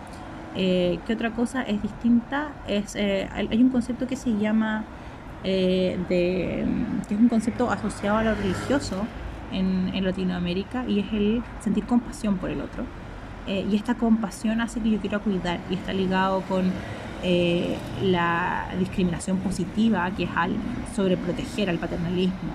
Eh, 0.57 0.99
¿Qué 1.07 1.15
otra 1.15 1.31
cosa 1.31 1.63
es 1.63 1.81
distinta? 1.83 2.53
Es, 2.67 2.97
eh, 2.97 3.29
hay 3.33 3.63
un 3.63 3.71
concepto 3.71 4.07
que 4.07 4.17
se 4.17 4.37
llama, 4.37 4.85
de, 5.43 5.99
que 6.09 7.15
es 7.15 7.21
un 7.21 7.29
concepto 7.29 7.71
asociado 7.71 8.19
a 8.19 8.25
lo 8.25 8.35
religioso 8.35 9.07
en, 9.53 9.91
en, 9.93 10.03
Latinoamérica 10.03 10.87
y 10.89 11.01
es 11.01 11.13
el 11.13 11.43
sentir 11.61 11.85
compasión 11.85 12.39
por 12.39 12.51
el 12.51 12.63
otro. 12.63 12.85
y 13.47 13.77
esta 13.77 13.95
compasión 13.95 14.63
hace 14.63 14.81
que 14.81 14.91
yo 14.91 14.99
quiera 15.01 15.19
cuidar 15.19 15.61
y 15.69 15.75
está 15.75 15.93
ligado 15.93 16.41
con 16.49 16.73
la 18.03 18.69
discriminación 18.79 19.37
positiva, 19.39 20.11
que 20.17 20.25
es 20.25 20.31
al 20.35 20.53
sobreproteger 20.97 21.69
al 21.69 21.79
paternalismo, 21.79 22.53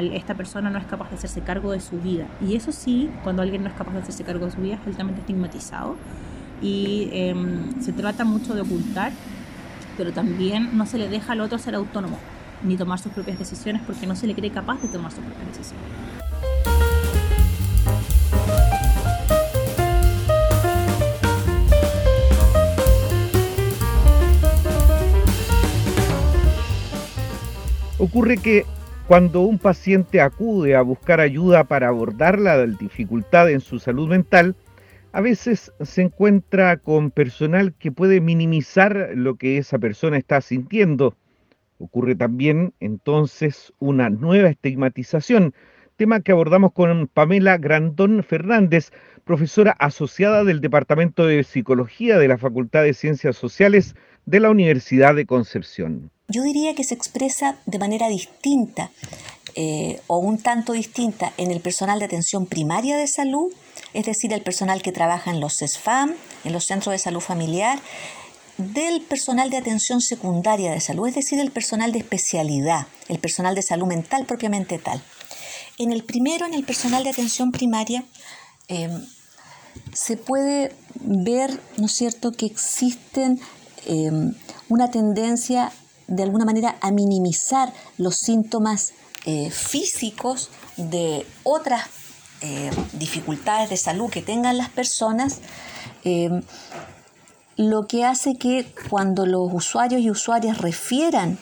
esta 0.00 0.34
persona 0.34 0.70
no 0.70 0.78
es 0.78 0.84
capaz 0.86 1.10
de 1.10 1.16
hacerse 1.16 1.42
cargo 1.42 1.72
de 1.72 1.80
su 1.80 2.00
vida. 2.00 2.26
Y 2.40 2.56
eso 2.56 2.72
sí, 2.72 3.10
cuando 3.22 3.42
alguien 3.42 3.62
no 3.62 3.68
es 3.68 3.74
capaz 3.74 3.92
de 3.92 3.98
hacerse 4.00 4.24
cargo 4.24 4.46
de 4.46 4.52
su 4.52 4.60
vida, 4.60 4.74
es 4.74 4.86
altamente 4.86 5.20
estigmatizado. 5.20 5.96
Y 6.62 7.08
em, 7.12 7.80
se 7.82 7.92
trata 7.92 8.24
mucho 8.24 8.54
de 8.54 8.62
ocultar, 8.62 9.12
pero 9.96 10.12
también 10.12 10.76
no 10.76 10.86
se 10.86 10.96
le 10.98 11.08
deja 11.08 11.32
al 11.32 11.40
otro 11.40 11.58
ser 11.58 11.74
autónomo, 11.74 12.18
ni 12.62 12.76
tomar 12.76 12.98
sus 12.98 13.12
propias 13.12 13.38
decisiones 13.38 13.82
porque 13.86 14.06
no 14.06 14.16
se 14.16 14.26
le 14.26 14.34
cree 14.34 14.50
capaz 14.50 14.80
de 14.80 14.88
tomar 14.88 15.12
sus 15.12 15.24
propias 15.24 15.46
decisiones. 15.48 15.82
Ocurre 27.98 28.36
que 28.38 28.66
cuando 29.12 29.42
un 29.42 29.58
paciente 29.58 30.22
acude 30.22 30.74
a 30.74 30.80
buscar 30.80 31.20
ayuda 31.20 31.64
para 31.64 31.88
abordar 31.88 32.38
la 32.38 32.66
dificultad 32.66 33.50
en 33.50 33.60
su 33.60 33.78
salud 33.78 34.08
mental, 34.08 34.56
a 35.12 35.20
veces 35.20 35.70
se 35.82 36.00
encuentra 36.00 36.78
con 36.78 37.10
personal 37.10 37.74
que 37.74 37.92
puede 37.92 38.22
minimizar 38.22 39.10
lo 39.14 39.34
que 39.34 39.58
esa 39.58 39.78
persona 39.78 40.16
está 40.16 40.40
sintiendo. 40.40 41.14
Ocurre 41.76 42.14
también 42.14 42.72
entonces 42.80 43.74
una 43.78 44.08
nueva 44.08 44.48
estigmatización, 44.48 45.52
tema 45.96 46.20
que 46.20 46.32
abordamos 46.32 46.72
con 46.72 47.06
Pamela 47.06 47.58
Grandón 47.58 48.22
Fernández, 48.22 48.92
profesora 49.24 49.72
asociada 49.72 50.42
del 50.42 50.62
Departamento 50.62 51.26
de 51.26 51.44
Psicología 51.44 52.16
de 52.16 52.28
la 52.28 52.38
Facultad 52.38 52.82
de 52.82 52.94
Ciencias 52.94 53.36
Sociales 53.36 53.94
de 54.26 54.40
la 54.40 54.50
Universidad 54.50 55.14
de 55.14 55.26
Concepción 55.26 56.10
yo 56.32 56.42
diría 56.42 56.74
que 56.74 56.82
se 56.82 56.94
expresa 56.94 57.56
de 57.66 57.78
manera 57.78 58.08
distinta 58.08 58.90
eh, 59.54 60.00
o 60.06 60.18
un 60.18 60.38
tanto 60.38 60.72
distinta 60.72 61.32
en 61.36 61.50
el 61.50 61.60
personal 61.60 61.98
de 61.98 62.06
atención 62.06 62.46
primaria 62.46 62.96
de 62.96 63.06
salud, 63.06 63.52
es 63.92 64.06
decir, 64.06 64.32
el 64.32 64.40
personal 64.40 64.80
que 64.80 64.92
trabaja 64.92 65.30
en 65.30 65.40
los 65.40 65.58
CESFAM, 65.58 66.14
en 66.44 66.52
los 66.52 66.64
centros 66.64 66.92
de 66.92 66.98
salud 66.98 67.20
familiar, 67.20 67.78
del 68.56 69.02
personal 69.02 69.50
de 69.50 69.58
atención 69.58 70.00
secundaria 70.00 70.72
de 70.72 70.80
salud, 70.80 71.06
es 71.06 71.14
decir, 71.14 71.38
el 71.38 71.50
personal 71.50 71.92
de 71.92 71.98
especialidad, 71.98 72.86
el 73.08 73.18
personal 73.18 73.54
de 73.54 73.62
salud 73.62 73.86
mental 73.86 74.24
propiamente 74.24 74.78
tal. 74.78 75.02
En 75.78 75.92
el 75.92 76.02
primero, 76.04 76.46
en 76.46 76.54
el 76.54 76.64
personal 76.64 77.04
de 77.04 77.10
atención 77.10 77.52
primaria, 77.52 78.04
em, 78.68 79.04
se 79.92 80.16
puede 80.16 80.72
ver, 80.94 81.60
¿no 81.76 81.86
es 81.86 81.92
cierto?, 81.92 82.32
que 82.32 82.46
existen 82.46 83.40
em, 83.86 84.34
una 84.68 84.90
tendencia 84.90 85.72
de 86.06 86.22
alguna 86.22 86.44
manera 86.44 86.76
a 86.80 86.90
minimizar 86.90 87.72
los 87.96 88.16
síntomas 88.16 88.92
eh, 89.24 89.50
físicos 89.50 90.50
de 90.76 91.26
otras 91.44 91.84
eh, 92.40 92.70
dificultades 92.94 93.70
de 93.70 93.76
salud 93.76 94.10
que 94.10 94.20
tengan 94.20 94.58
las 94.58 94.68
personas, 94.68 95.38
eh, 96.04 96.42
lo 97.56 97.86
que 97.86 98.04
hace 98.04 98.36
que 98.36 98.66
cuando 98.90 99.26
los 99.26 99.52
usuarios 99.52 100.00
y 100.00 100.10
usuarias 100.10 100.58
refieran 100.58 101.38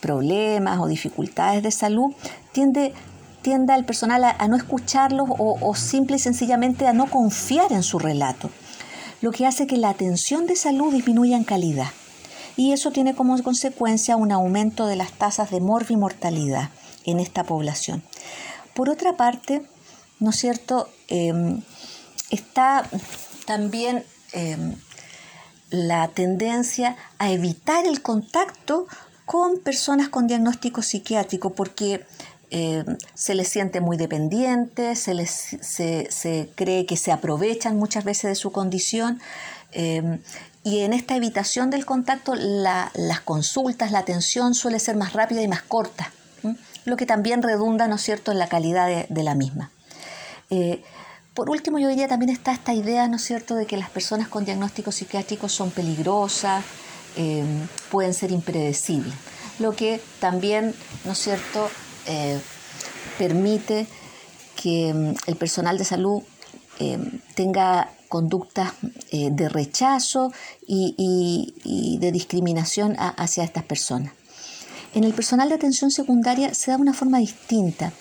problemas 0.00 0.78
o 0.78 0.86
dificultades 0.86 1.64
de 1.64 1.72
salud, 1.72 2.14
tiende, 2.52 2.94
tienda 3.42 3.74
el 3.74 3.84
personal 3.84 4.22
a, 4.22 4.46
no 4.46 4.56
escucharlos 4.56 5.28
o, 5.28 5.58
o 5.60 5.74
simple 5.74 6.16
y 6.16 6.20
sencillamente 6.20 6.86
a 6.86 6.92
no 6.92 7.10
confiar 7.10 7.72
en 7.72 7.82
su 7.82 7.98
relato, 7.98 8.48
lo 9.20 9.32
que 9.32 9.46
hace 9.46 9.66
que 9.66 9.76
la 9.76 9.90
atención 9.90 10.46
de 10.46 10.56
salud 10.56 10.92
disminuya 10.92 11.36
en 11.36 11.44
calidad 11.44 11.90
y 12.56 12.72
eso 12.72 12.90
tiene 12.90 13.14
como 13.14 13.40
consecuencia 13.42 14.16
un 14.16 14.32
aumento 14.32 14.86
de 14.86 14.96
las 14.96 15.12
tasas 15.12 15.50
de 15.50 15.60
morbimortalidad 15.60 16.70
en 17.04 17.20
esta 17.20 17.44
población. 17.44 18.02
Por 18.74 18.90
otra 18.90 19.16
parte, 19.16 19.62
¿no 20.18 20.30
es 20.30 20.36
cierto? 20.36 20.88
Em, 21.06 21.62
está 22.30 22.88
también 23.46 24.04
em, 24.32 24.74
la 25.70 26.08
tendencia 26.08 26.96
a 27.18 27.30
evitar 27.30 27.86
el 27.86 28.02
contacto 28.02 28.88
con 29.24 29.58
personas 29.60 30.08
con 30.08 30.26
diagnóstico 30.26 30.82
psiquiátrico 30.82 31.50
porque 31.50 32.04
em, 32.50 32.96
se 33.14 33.34
les 33.34 33.48
siente 33.48 33.80
muy 33.80 33.96
dependientes, 33.96 34.98
se, 34.98 35.14
les, 35.14 35.30
se, 35.60 36.50
cree 36.54 36.86
que 36.86 36.96
se 36.96 37.12
aprovechan 37.12 37.76
muchas 37.76 38.04
veces 38.04 38.30
de 38.30 38.34
su 38.34 38.52
condición 38.52 39.20
y 40.68 40.80
en 40.80 40.92
esta 40.92 41.16
evitación 41.16 41.70
del 41.70 41.86
contacto 41.86 42.34
las 42.34 43.20
consultas, 43.20 43.90
la 43.90 44.00
atención 44.00 44.54
suele 44.54 44.78
ser 44.78 44.96
más 44.96 45.14
rápida 45.14 45.40
y 45.40 45.48
más 45.48 45.62
corta, 45.62 46.12
lo 46.84 46.96
que 46.96 47.06
también 47.06 47.42
redunda, 47.42 47.88
¿no 47.88 47.96
es 47.96 48.02
cierto?, 48.02 48.32
en 48.32 48.38
la 48.38 48.48
calidad 48.48 49.06
de, 49.08 49.22
la 49.22 49.34
misma. 49.34 49.70
Eh, 50.50 50.82
por 51.32 51.48
último, 51.48 51.78
yo 51.78 51.88
diría 51.88 52.08
también 52.08 52.30
está 52.30 52.52
esta 52.52 52.74
idea, 52.74 53.08
¿no 53.08 53.16
es 53.16 53.22
cierto?, 53.22 53.54
de 53.54 53.64
que 53.64 53.78
las 53.78 53.88
personas 53.88 54.28
con 54.28 54.44
diagnósticos 54.44 54.96
psiquiátricos 54.96 55.52
son 55.52 55.70
peligrosas, 55.70 56.64
eh, 57.16 57.44
pueden 57.90 58.12
ser 58.12 58.30
impredecibles, 58.30 59.14
lo 59.58 59.74
que 59.74 60.02
también, 60.20 60.74
¿no 61.06 61.12
es 61.12 61.18
cierto?, 61.18 61.70
eh, 62.08 62.40
permite 63.18 63.86
que 64.56 64.92
mm, 64.92 65.14
el 65.26 65.36
personal 65.36 65.78
de 65.78 65.84
salud 65.84 66.22
tenga 67.34 67.90
conductas 68.08 68.72
eh, 69.10 69.30
de 69.32 69.48
rechazo 69.48 70.32
y, 70.64 71.98
de 72.00 72.12
discriminación 72.12 72.94
hacia 72.96 73.42
estas 73.42 73.64
personas. 73.64 74.12
En 74.94 75.02
el 75.02 75.12
personal 75.12 75.48
de 75.48 75.56
atención 75.56 75.90
secundaria 75.90 76.54
se 76.54 76.70
da 76.70 76.76
una 76.76 76.94
forma 76.94 77.18
distinta. 77.18 77.92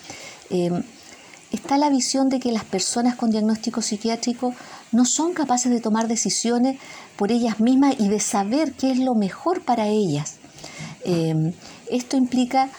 Está 1.51 1.77
la 1.77 1.89
visión 1.89 2.29
de 2.29 2.39
que 2.39 2.51
las 2.51 2.65
personas 2.65 3.15
con 3.15 3.31
diagnóstico 3.31 3.81
psiquiátrico 3.81 4.53
no 4.91 5.05
son 5.05 5.33
capaces 5.33 5.71
de 5.71 5.81
tomar 5.81 6.07
decisiones 6.07 6.79
por 7.17 7.31
ellas 7.31 7.59
mismas 7.59 7.95
y 7.99 8.09
de 8.09 8.19
saber 8.19 8.73
qué 8.73 8.91
es 8.91 8.99
lo 8.99 9.15
mejor 9.15 9.63
para 9.63 9.87
ellas. 9.87 10.35
Esto 11.89 12.17
implica 12.17 12.69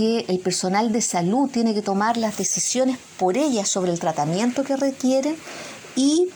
que 0.00 0.24
el 0.28 0.38
personal 0.38 0.92
de 0.92 1.02
salud 1.02 1.50
tiene 1.50 1.74
que 1.74 1.82
tomar 1.82 2.16
las 2.16 2.38
decisiones 2.38 2.96
por 3.18 3.36
ellas 3.36 3.68
sobre 3.68 3.92
el 3.92 4.00
tratamiento 4.00 4.64
que 4.64 4.74
requieren 4.74 5.36
y 5.94 6.30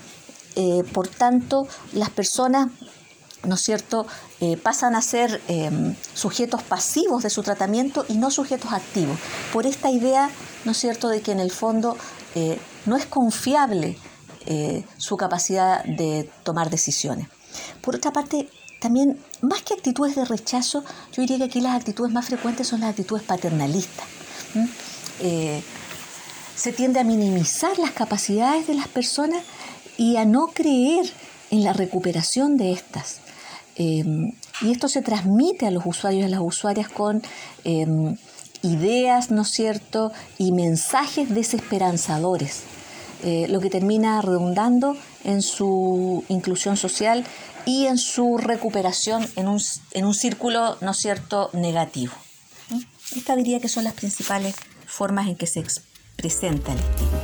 eh, 0.54 0.84
por 0.92 1.08
tanto, 1.08 1.66
las 1.94 2.10
personas 2.10 2.68
¿no 3.42 3.54
es 3.54 3.62
cierto?, 3.62 4.06
eh, 4.42 4.58
pasan 4.58 4.94
a 4.94 5.00
ser 5.00 5.40
em, 5.48 5.96
sujetos 6.12 6.62
pasivos 6.62 7.22
de 7.22 7.30
su 7.30 7.42
tratamiento 7.42 8.04
y 8.06 8.18
no 8.18 8.30
sujetos 8.30 8.70
activos, 8.74 9.18
por 9.50 9.64
esta 9.64 9.90
idea, 9.90 10.28
¿no 10.66 10.72
es 10.72 10.78
cierto?, 10.78 11.08
de 11.08 11.22
que 11.22 11.32
en 11.32 11.40
el 11.40 11.50
fondo 11.50 11.96
eh, 12.34 12.58
no 12.84 12.96
es 12.96 13.06
confiable 13.06 13.96
su 14.98 15.16
capacidad 15.16 15.82
de 15.84 16.28
tomar 16.42 16.68
decisiones. 16.68 17.28
Por 17.80 17.96
otra 17.96 18.12
parte, 18.12 18.50
también, 18.84 19.18
más 19.40 19.62
que 19.62 19.72
actitudes 19.72 20.14
de 20.14 20.26
rechazo, 20.26 20.84
yo 21.10 21.22
diría 21.22 21.38
que 21.38 21.44
aquí 21.44 21.60
las 21.62 21.74
actitudes 21.74 22.12
más 22.12 22.26
frecuentes 22.26 22.68
son 22.68 22.80
las 22.80 22.90
actitudes 22.90 23.22
paternalistas. 23.22 24.04
se 26.54 26.72
tiende 26.72 27.00
a 27.00 27.04
minimizar 27.04 27.78
las 27.78 27.92
capacidades 27.92 28.66
de 28.66 28.74
las 28.74 28.88
personas 28.88 29.42
y 29.96 30.16
a 30.16 30.26
no 30.26 30.48
creer 30.48 31.10
en 31.50 31.64
la 31.64 31.72
recuperación 31.72 32.58
de 32.58 32.72
estas. 32.72 33.20
Em, 33.76 34.32
y 34.60 34.70
esto 34.70 34.88
se 34.88 35.00
transmite 35.00 35.66
a 35.66 35.70
los 35.70 35.86
usuarios 35.86 36.20
y 36.20 36.26
a 36.26 36.28
las 36.28 36.40
usuarias 36.40 36.90
con 36.90 37.22
em, 37.64 38.18
ideas, 38.60 39.30
¿no 39.30 39.42
es 39.42 39.48
cierto?, 39.48 40.12
y 40.36 40.52
mensajes 40.52 41.34
desesperanzadores, 41.34 42.64
eh, 43.22 43.46
lo 43.48 43.60
que 43.60 43.70
termina 43.70 44.20
redundando 44.20 44.94
en 45.24 45.40
su 45.40 46.22
inclusión 46.28 46.76
social 46.76 47.24
y 47.66 47.86
en 47.86 47.98
su 47.98 48.38
recuperación 48.38 49.26
en 49.36 49.48
un, 49.48 49.60
en 49.92 50.04
un 50.04 50.14
círculo, 50.14 50.76
¿no 50.80 50.94
cierto?, 50.94 51.50
negativo. 51.52 52.12
¿Mm? 52.70 52.80
Estas 53.16 53.36
diría 53.36 53.60
que 53.60 53.68
son 53.68 53.84
las 53.84 53.94
principales 53.94 54.54
formas 54.86 55.28
en 55.28 55.36
que 55.36 55.46
se 55.46 55.64
presenta 56.16 56.72
el 56.72 56.78
estigma. 56.78 57.20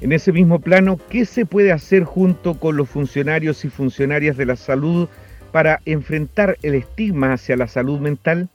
En 0.00 0.10
ese 0.10 0.32
mismo 0.32 0.58
plano, 0.58 0.98
¿qué 1.08 1.24
se 1.24 1.46
puede 1.46 1.70
hacer 1.70 2.02
junto 2.02 2.58
con 2.58 2.76
los 2.76 2.88
funcionarios 2.88 3.64
y 3.64 3.68
funcionarias 3.68 4.36
de 4.36 4.46
la 4.46 4.56
salud 4.56 5.08
para 5.52 5.80
enfrentar 5.84 6.58
el 6.62 6.74
estigma 6.74 7.34
hacia 7.34 7.56
la 7.56 7.68
salud 7.68 8.00
mental? 8.00 8.48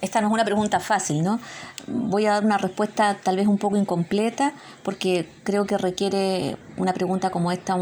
Esta 0.00 0.20
no 0.20 0.28
es 0.28 0.32
una 0.32 0.44
pregunta 0.44 0.80
fácil, 0.80 1.22
¿no? 1.22 1.40
Voy 1.86 2.26
a 2.26 2.32
dar 2.32 2.44
una 2.44 2.58
respuesta 2.58 3.16
tal 3.22 3.36
vez 3.36 3.46
un 3.46 3.58
poco 3.58 3.76
incompleta 3.76 4.52
porque 4.82 5.28
creo 5.44 5.66
que 5.66 5.76
requiere 5.78 6.56
una 6.76 6.92
pregunta 6.92 7.30
como 7.30 7.50
esta 7.52 7.76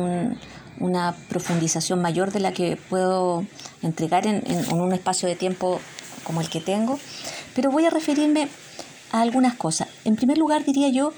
una 0.79 1.15
profundización 1.29 2.01
mayor 2.01 2.33
de 2.33 2.41
la 2.41 2.53
que 2.53 2.77
puedo 2.77 3.45
entregar 3.83 4.27
en 4.27 4.73
un 4.73 4.93
espacio 4.93 5.29
de 5.29 5.37
tiempo 5.37 5.81
como 6.25 6.41
el 6.41 6.49
que 6.49 6.61
tengo. 6.61 6.99
Pero 7.55 7.71
voy 7.71 7.85
a 7.85 7.91
referirme 7.91 8.49
a 9.13 9.21
algunas 9.21 9.55
cosas. 9.55 9.89
En 10.05 10.17
primer 10.17 10.39
lugar, 10.39 10.65
diría 10.65 10.89
yo 10.89 11.13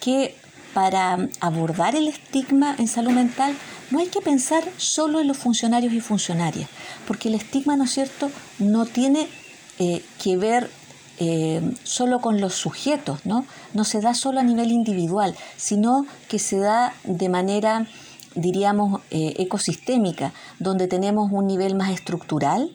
que 0.00 0.34
para 0.72 1.28
abordar 1.40 1.94
el 1.94 2.06
estigma 2.08 2.74
en 2.78 2.86
salud 2.86 3.10
mental 3.10 3.54
no 3.90 3.98
hay 3.98 4.06
que 4.06 4.20
pensar 4.20 4.62
solo 4.76 5.20
en 5.20 5.26
los 5.26 5.36
funcionarios 5.36 5.92
y 5.92 6.00
funcionarias, 6.00 6.68
porque 7.06 7.28
el 7.28 7.34
estigma, 7.34 7.76
¿no 7.76 7.84
es 7.84 7.92
cierto?, 7.92 8.30
no 8.58 8.84
tiene 8.84 9.28
eh, 9.78 10.04
que 10.22 10.36
ver 10.36 10.70
eh, 11.18 11.74
solo 11.82 12.20
con 12.20 12.40
los 12.40 12.54
sujetos, 12.54 13.24
¿no? 13.24 13.46
No 13.72 13.84
se 13.84 14.00
da 14.00 14.14
solo 14.14 14.40
a 14.40 14.42
nivel 14.42 14.70
individual, 14.70 15.34
sino 15.56 16.06
que 16.28 16.38
se 16.38 16.58
da 16.58 16.94
de 17.04 17.28
manera, 17.28 17.86
diríamos, 18.34 19.00
eh, 19.10 19.34
ecosistémica, 19.38 20.32
donde 20.58 20.88
tenemos 20.88 21.30
un 21.32 21.46
nivel 21.46 21.74
más 21.74 21.90
estructural, 21.90 22.70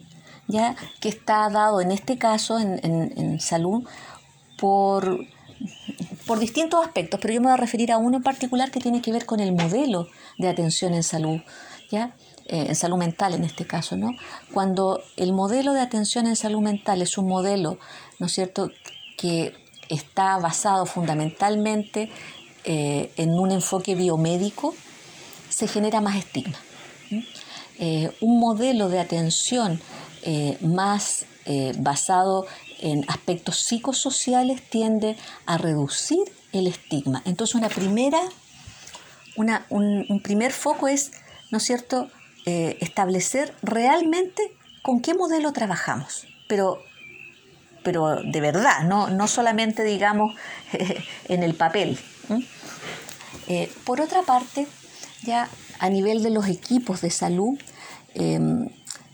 ya 0.48 0.74
que 1.00 1.08
está 1.08 1.48
dado 1.50 1.80
en 1.80 1.92
este 1.92 2.18
caso 2.18 2.58
en, 2.58 2.80
en 2.82 3.40
salud 3.40 3.84
por 4.58 5.20
por 6.26 6.38
distintos 6.38 6.84
aspectos, 6.84 7.20
pero 7.20 7.34
yo 7.34 7.40
me 7.40 7.46
voy 7.46 7.54
a 7.54 7.56
referir 7.56 7.92
a 7.92 7.98
uno 7.98 8.18
en 8.18 8.22
particular 8.22 8.70
que 8.70 8.80
tiene 8.80 9.02
que 9.02 9.12
ver 9.12 9.26
con 9.26 9.40
el 9.40 9.52
modelo 9.52 10.08
de 10.38 10.48
atención 10.48 10.94
en 10.94 11.02
salud, 11.02 11.40
¿ya? 11.90 12.14
Eh, 12.46 12.66
en 12.68 12.74
salud 12.74 12.96
mental 12.96 13.34
en 13.34 13.44
este 13.44 13.66
caso, 13.66 13.96
¿no? 13.96 14.10
Cuando 14.52 15.00
el 15.16 15.32
modelo 15.32 15.74
de 15.74 15.80
atención 15.80 16.26
en 16.26 16.34
salud 16.34 16.60
mental 16.60 17.00
es 17.00 17.16
un 17.16 17.28
modelo, 17.28 17.78
¿no 18.18 18.26
es 18.26 18.32
cierto?, 18.32 18.70
que 19.16 19.54
está 19.88 20.38
basado 20.38 20.84
fundamentalmente 20.86 22.10
eh, 22.64 23.12
en 23.16 23.30
un 23.38 23.52
enfoque 23.52 23.94
biomédico, 23.94 24.74
se 25.48 25.68
genera 25.68 26.00
más 26.00 26.16
estigma. 26.16 26.58
Eh, 27.78 28.10
un 28.20 28.40
modelo 28.40 28.88
de 28.88 29.00
atención 29.00 29.80
más 30.60 31.26
basado 31.78 32.46
en 32.78 33.04
aspectos 33.08 33.56
psicosociales 33.56 34.62
tiende 34.70 35.16
a 35.46 35.58
reducir 35.58 36.20
el 36.52 36.68
estigma. 36.68 37.22
Entonces 37.24 37.56
una 37.56 37.68
primera, 37.68 38.20
un, 39.36 40.20
primer 40.22 40.52
foco 40.52 40.86
es, 40.86 41.10
¿no 41.50 41.58
es 41.58 41.64
cierto?, 41.64 42.08
eh, 42.46 42.76
establecer 42.80 43.54
realmente 43.62 44.42
con 44.82 45.00
qué 45.00 45.14
modelo 45.14 45.52
trabajamos, 45.52 46.26
pero, 46.48 46.78
pero 47.84 48.16
de 48.22 48.40
verdad, 48.40 48.82
no, 48.84 49.10
no 49.10 49.28
solamente, 49.28 49.84
digamos, 49.84 50.34
en 51.28 51.42
el 51.42 51.54
papel. 51.54 51.98
Eh, 53.48 53.70
por 53.84 54.00
otra 54.00 54.22
parte, 54.22 54.66
ya 55.22 55.48
a 55.78 55.88
nivel 55.88 56.22
de 56.22 56.30
los 56.30 56.48
equipos 56.48 57.00
de 57.00 57.10
salud, 57.10 57.58
em, 58.14 58.68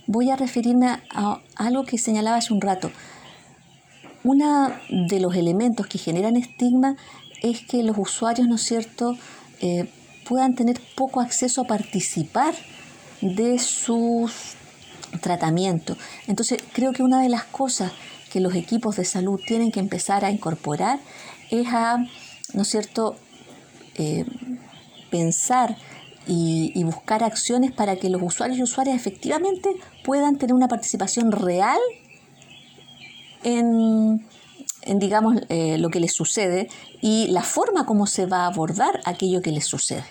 voy 0.06 0.30
a 0.30 0.36
referirme 0.36 1.02
a 1.10 1.40
algo 1.56 1.84
que 1.84 1.98
señalaba 1.98 2.38
hace 2.38 2.54
un 2.54 2.60
rato. 2.60 2.90
Uno 4.24 4.72
de 4.88 5.20
los 5.20 5.34
elementos 5.34 5.86
que 5.86 5.98
generan 5.98 6.36
estigma 6.36 6.96
es 7.42 7.60
que 7.60 7.82
los 7.82 7.96
usuarios, 7.98 8.48
¿no 8.48 8.56
es 8.56 8.62
cierto?, 8.62 9.16
eh, 9.60 9.90
puedan 10.26 10.54
tener 10.54 10.80
poco 10.96 11.20
acceso 11.20 11.62
a 11.62 11.66
participar 11.66 12.54
de 13.20 13.58
sus 13.58 14.54
tratamientos. 15.20 15.96
Entonces, 16.26 16.62
creo 16.72 16.92
que 16.92 17.02
una 17.02 17.22
de 17.22 17.28
las 17.28 17.44
cosas 17.44 17.92
que 18.30 18.40
los 18.40 18.54
equipos 18.54 18.96
de 18.96 19.04
salud 19.04 19.40
tienen 19.46 19.72
que 19.72 19.80
empezar 19.80 20.24
a 20.24 20.30
incorporar 20.30 21.00
es 21.50 21.66
a, 21.68 21.98
¿no 22.52 22.62
es 22.62 22.68
cierto?, 22.68 23.16
eh, 23.94 24.24
pensar 25.10 25.76
y, 26.26 26.84
buscar 26.84 27.24
acciones 27.24 27.72
para 27.72 27.96
que 27.96 28.10
los 28.10 28.22
usuarios 28.22 28.58
y 28.58 28.62
usuarias 28.62 28.96
efectivamente 28.96 29.70
puedan 30.04 30.36
tener 30.36 30.54
una 30.54 30.68
participación 30.68 31.32
real 31.32 31.78
en, 33.42 34.24
digamos, 34.98 35.36
eh, 35.48 35.78
lo 35.78 35.88
que 35.88 36.00
les 36.00 36.12
sucede 36.12 36.68
y 37.00 37.28
la 37.28 37.42
forma 37.42 37.86
como 37.86 38.06
se 38.06 38.26
va 38.26 38.44
a 38.44 38.46
abordar 38.46 39.00
aquello 39.06 39.40
que 39.40 39.52
les 39.52 39.64
sucede. 39.64 40.04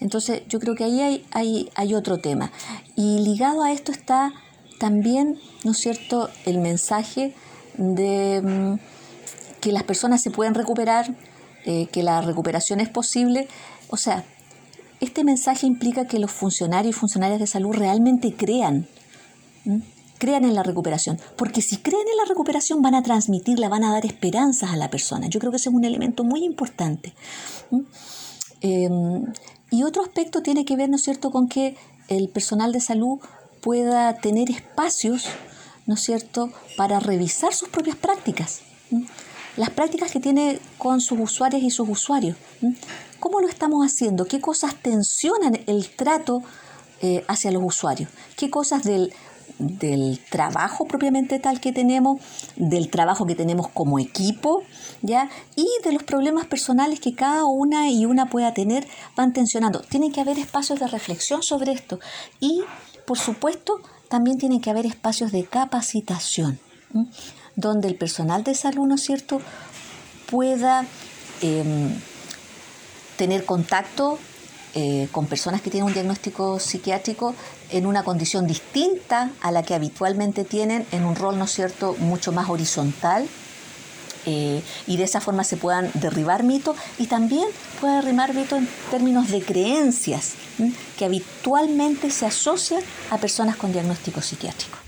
Entonces, 0.00 0.42
yo 0.48 0.60
creo 0.60 0.74
que 0.74 0.84
ahí 0.84 1.24
hay, 1.32 1.94
otro 1.94 2.18
tema. 2.18 2.50
Y 2.96 3.20
ligado 3.20 3.62
a 3.62 3.72
esto 3.72 3.92
está 3.92 4.32
también, 4.78 5.38
¿no 5.64 5.72
es 5.72 5.78
cierto?, 5.78 6.30
el 6.46 6.58
mensaje 6.58 7.34
de 7.76 8.42
mm, 8.42 9.60
que 9.60 9.72
las 9.72 9.82
personas 9.82 10.22
se 10.22 10.30
pueden 10.30 10.54
recuperar, 10.54 11.14
eh, 11.64 11.86
que 11.92 12.02
la 12.02 12.20
recuperación 12.22 12.80
es 12.80 12.88
posible. 12.88 13.48
O 13.88 13.96
sea, 13.96 14.24
este 15.00 15.24
mensaje 15.24 15.66
implica 15.66 16.06
que 16.06 16.18
los 16.18 16.30
funcionarios 16.30 16.96
y 16.96 16.98
funcionarias 16.98 17.40
de 17.40 17.46
salud 17.46 17.74
realmente 17.74 18.34
crean 18.34 18.86
crean 20.20 20.44
en 20.44 20.54
la 20.54 20.62
recuperación, 20.62 21.18
porque 21.36 21.62
si 21.62 21.78
creen 21.78 22.06
en 22.06 22.16
la 22.18 22.26
recuperación 22.26 22.82
van 22.82 22.94
a 22.94 23.02
transmitirla, 23.02 23.68
van 23.68 23.84
a 23.84 23.92
dar 23.92 24.04
esperanzas 24.04 24.70
a 24.70 24.76
la 24.76 24.90
persona. 24.90 25.28
Yo 25.28 25.40
creo 25.40 25.50
que 25.50 25.56
ese 25.56 25.70
es 25.70 25.74
un 25.74 25.84
elemento 25.84 26.22
muy 26.22 26.44
importante. 26.44 27.14
Em, 28.60 29.32
y 29.70 29.82
otro 29.84 30.02
aspecto 30.02 30.42
tiene 30.42 30.64
que 30.64 30.76
ver, 30.76 30.88
¿no 30.88 30.96
es 30.96 31.02
cierto?, 31.02 31.30
con 31.30 31.48
que 31.48 31.76
el 32.08 32.28
personal 32.28 32.72
de 32.72 32.80
salud 32.80 33.18
pueda 33.60 34.16
tener 34.18 34.50
espacios, 34.50 35.26
¿no 35.86 35.94
es 35.94 36.00
cierto?, 36.00 36.50
para 36.76 37.00
revisar 37.00 37.54
sus 37.54 37.68
propias 37.68 37.96
prácticas. 37.96 38.60
Las 39.56 39.70
prácticas 39.70 40.10
que 40.10 40.20
tiene 40.20 40.58
con 40.78 41.00
sus 41.00 41.18
usuarios 41.20 41.62
y 41.62 41.70
sus 41.70 41.88
usuarios. 41.88 42.36
¿Cómo 43.20 43.40
lo 43.40 43.48
estamos 43.48 43.84
haciendo? 43.86 44.24
¿Qué 44.24 44.40
cosas 44.40 44.74
tensionan 44.76 45.60
el 45.66 45.90
trato 45.90 46.42
eh, 47.02 47.24
hacia 47.28 47.50
los 47.50 47.62
usuarios? 47.62 48.08
¿Qué 48.36 48.50
cosas 48.50 48.82
del 48.82 49.12
del 49.60 50.18
trabajo 50.30 50.86
propiamente 50.86 51.38
tal 51.38 51.60
que 51.60 51.72
tenemos, 51.72 52.20
del 52.56 52.90
trabajo 52.90 53.26
que 53.26 53.34
tenemos 53.34 53.68
como 53.68 53.98
equipo, 53.98 54.62
¿ya? 55.02 55.30
Y 55.56 55.66
de 55.84 55.92
los 55.92 56.02
problemas 56.02 56.46
personales 56.46 57.00
que 57.00 57.14
cada 57.14 57.44
una 57.44 57.90
y 57.90 58.06
una 58.06 58.26
pueda 58.26 58.54
tener, 58.54 58.86
van 59.16 59.32
tensionando. 59.32 59.80
Tiene 59.80 60.12
que 60.12 60.20
haber 60.20 60.38
espacios 60.38 60.80
de 60.80 60.86
reflexión 60.86 61.42
sobre 61.42 61.72
esto 61.72 62.00
y, 62.40 62.62
por 63.06 63.18
supuesto, 63.18 63.80
también 64.08 64.38
tienen 64.38 64.60
que 64.60 64.70
haber 64.70 64.86
espacios 64.86 65.32
de 65.32 65.44
capacitación, 65.44 66.58
donde 67.56 67.88
el 67.88 67.96
personal 67.96 68.44
de 68.44 68.54
salud, 68.54 68.86
¿no 68.86 68.98
cierto?, 68.98 69.40
pueda 70.28 70.84
em, 71.40 71.90
tener 73.16 73.44
contacto 73.44 74.18
eh, 74.74 75.08
con 75.10 75.26
personas 75.26 75.60
que 75.62 75.70
tienen 75.70 75.88
un 75.88 75.92
diagnóstico 75.92 76.60
psiquiátrico 76.60 77.34
en 77.70 77.86
una 77.86 78.04
condición 78.04 78.46
distinta 78.46 79.30
a 79.40 79.50
la 79.50 79.64
que 79.64 79.74
habitualmente 79.74 80.44
tienen, 80.44 80.86
en 80.92 81.04
un 81.04 81.16
rol, 81.16 81.38
¿no 81.38 81.44
es 81.44 81.52
cierto?, 81.52 81.96
mucho 81.98 82.32
más 82.32 82.48
horizontal, 82.48 83.28
y 84.26 84.96
de 84.96 85.04
esa 85.04 85.20
forma 85.20 85.44
se 85.44 85.56
puedan 85.56 85.90
derribar 85.94 86.42
mitos 86.42 86.76
y 86.98 87.06
también 87.06 87.46
puede 87.80 87.96
derribar 87.96 88.34
mitos 88.34 88.58
en 88.58 88.68
términos 88.90 89.30
de 89.30 89.42
creencias 89.42 90.34
que 90.98 91.04
habitualmente 91.04 92.10
se 92.10 92.26
asocian 92.26 92.82
a 93.10 93.18
personas 93.18 93.56
con 93.56 93.72
diagnóstico 93.72 94.20
psiquiátrico. 94.20 94.78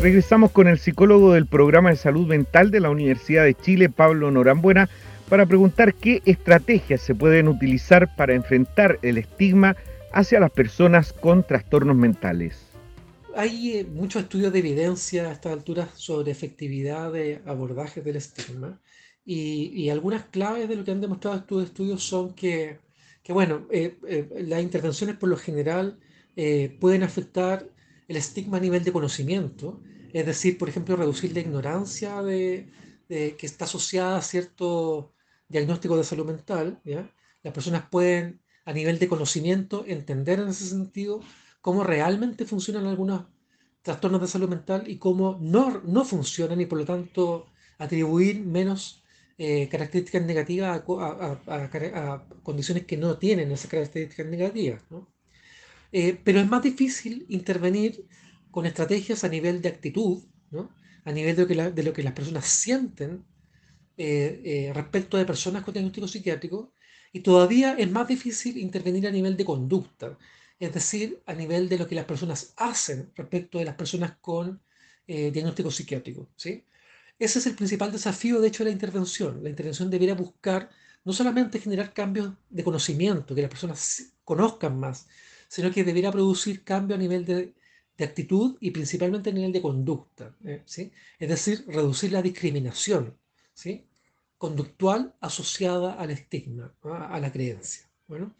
Regresamos 0.00 0.50
con 0.50 0.66
el 0.66 0.80
psicólogo 0.80 1.32
del 1.32 1.46
programa 1.46 1.90
de 1.90 1.96
salud 1.96 2.26
mental 2.26 2.72
de 2.72 2.80
la 2.80 2.90
Universidad 2.90 3.44
de 3.44 3.54
Chile, 3.54 3.88
Pablo 3.88 4.32
Norambuena, 4.32 4.88
para 5.28 5.46
preguntar 5.46 5.94
qué 5.94 6.22
estrategias 6.24 7.00
se 7.00 7.14
pueden 7.14 7.46
utilizar 7.46 8.14
para 8.16 8.34
enfrentar 8.34 8.98
el 9.02 9.16
estigma 9.16 9.76
hacia 10.12 10.40
las 10.40 10.50
personas 10.50 11.12
con 11.12 11.46
trastornos 11.46 11.96
mentales. 11.96 12.72
Hay 13.34 13.78
eh, 13.78 13.84
muchos 13.84 14.22
estudios 14.22 14.52
de 14.52 14.58
evidencia 14.58 15.28
a 15.28 15.32
estas 15.32 15.52
alturas 15.52 15.88
sobre 15.94 16.32
efectividad 16.32 17.12
de 17.12 17.40
abordaje 17.46 18.02
del 18.02 18.16
estigma 18.16 18.80
y, 19.24 19.88
algunas 19.88 20.24
claves 20.24 20.68
de 20.68 20.76
lo 20.76 20.84
que 20.84 20.90
han 20.90 21.00
demostrado 21.00 21.38
estos 21.38 21.64
estudios 21.64 22.02
son 22.02 22.34
que, 22.34 22.78
bueno, 23.28 23.66
eh, 23.70 23.96
eh, 24.06 24.44
las 24.46 24.62
intervenciones 24.62 25.16
por 25.16 25.28
lo 25.28 25.36
general 25.36 25.98
pueden 26.80 27.02
afectar 27.02 27.68
el 28.08 28.16
estigma 28.16 28.56
a 28.56 28.60
nivel 28.60 28.82
de 28.84 28.92
conocimiento, 28.92 29.82
es 30.14 30.24
decir, 30.24 30.56
por 30.56 30.70
ejemplo, 30.70 30.96
reducir 30.96 31.32
la 31.34 31.40
ignorancia 31.40 32.22
de, 32.22 32.68
que 33.08 33.46
está 33.46 33.66
asociada 33.66 34.16
a 34.16 34.22
cierto 34.22 35.12
diagnóstico 35.46 35.96
de 35.96 36.04
salud 36.04 36.24
mental. 36.24 36.80
Las 37.42 37.52
personas 37.52 37.84
pueden, 37.90 38.40
a 38.64 38.72
nivel 38.72 38.98
de 38.98 39.08
conocimiento, 39.08 39.84
entender 39.86 40.40
en 40.40 40.48
ese 40.48 40.66
sentido 40.66 41.20
cómo 41.60 41.84
realmente 41.84 42.44
funcionan 42.44 42.86
algunos 42.86 43.26
trastornos 43.82 44.20
de 44.20 44.28
salud 44.28 44.48
mental 44.48 44.84
y 44.86 44.98
cómo 44.98 45.38
no, 45.40 45.82
no 45.84 46.04
funcionan 46.04 46.60
y 46.60 46.66
por 46.66 46.78
lo 46.78 46.84
tanto 46.84 47.46
atribuir 47.78 48.40
menos 48.40 49.02
eh, 49.38 49.68
características 49.68 50.22
negativas 50.22 50.82
a, 50.98 52.26
condiciones 52.42 52.86
que 52.86 52.96
no 52.96 53.18
tienen 53.18 53.50
esas 53.50 53.70
características 53.70 54.26
negativas. 54.26 54.82
Eh, 55.90 56.18
pero 56.22 56.40
es 56.40 56.48
más 56.48 56.62
difícil 56.62 57.26
intervenir 57.28 58.06
con 58.50 58.66
estrategias 58.66 59.24
a 59.24 59.28
nivel 59.28 59.60
de 59.62 59.68
actitud, 59.70 60.22
a 61.04 61.12
nivel 61.12 61.34
de 61.34 61.42
lo 61.42 61.48
que, 61.48 61.70
de 61.72 61.82
lo 61.82 61.92
que 61.92 62.02
las 62.02 62.12
personas 62.12 62.46
sienten 62.46 63.24
eh, 63.96 64.40
eh, 64.44 64.72
respecto 64.72 65.16
de 65.16 65.26
personas 65.26 65.62
con 65.62 65.74
diagnóstico 65.74 66.08
psiquiátrico, 66.08 66.72
y 67.12 67.20
todavía 67.20 67.74
es 67.78 67.90
más 67.90 68.08
difícil 68.08 68.56
intervenir 68.58 69.06
a 69.06 69.10
nivel 69.10 69.36
de 69.36 69.44
conducta, 69.44 70.18
es 70.58 70.72
decir, 70.72 71.22
a 71.26 71.34
nivel 71.34 71.68
de 71.68 71.78
lo 71.78 71.86
que 71.86 71.94
las 71.94 72.04
personas 72.04 72.54
hacen 72.56 73.10
respecto 73.14 73.58
de 73.58 73.64
las 73.64 73.74
personas 73.74 74.16
con 74.20 74.60
eh, 75.06 75.30
diagnóstico 75.30 75.70
psiquiátrico. 75.70 76.28
¿sí? 76.36 76.64
Ese 77.18 77.38
es 77.40 77.46
el 77.46 77.54
principal 77.54 77.92
desafío, 77.92 78.40
de 78.40 78.48
hecho, 78.48 78.64
de 78.64 78.70
la 78.70 78.74
intervención. 78.74 79.42
La 79.42 79.50
intervención 79.50 79.90
debería 79.90 80.14
buscar 80.14 80.70
no 81.04 81.12
solamente 81.12 81.58
generar 81.58 81.92
cambios 81.92 82.32
de 82.48 82.64
conocimiento, 82.64 83.34
que 83.34 83.42
las 83.42 83.50
personas 83.50 84.12
conozcan 84.24 84.78
más, 84.78 85.08
sino 85.48 85.70
que 85.70 85.84
debería 85.84 86.12
producir 86.12 86.64
cambio 86.64 86.96
a 86.96 86.98
nivel 86.98 87.24
de 87.24 87.54
de 87.96 88.04
actitud 88.04 88.56
y 88.60 88.70
principalmente 88.70 89.30
a 89.30 89.32
nivel 89.32 89.52
de 89.52 89.62
conducta. 89.62 90.34
¿eh? 90.44 90.62
¿sí? 90.66 90.92
Es 91.18 91.28
decir, 91.28 91.64
reducir 91.68 92.12
la 92.12 92.22
discriminación 92.22 93.16
¿sí? 93.54 93.86
Conductual 94.42 95.14
asociada 95.20 95.92
al 96.02 96.10
estigma, 96.10 96.74
a 97.14 97.20
la 97.20 97.30
creencia. 97.30 97.82
Bueno, 98.08 98.34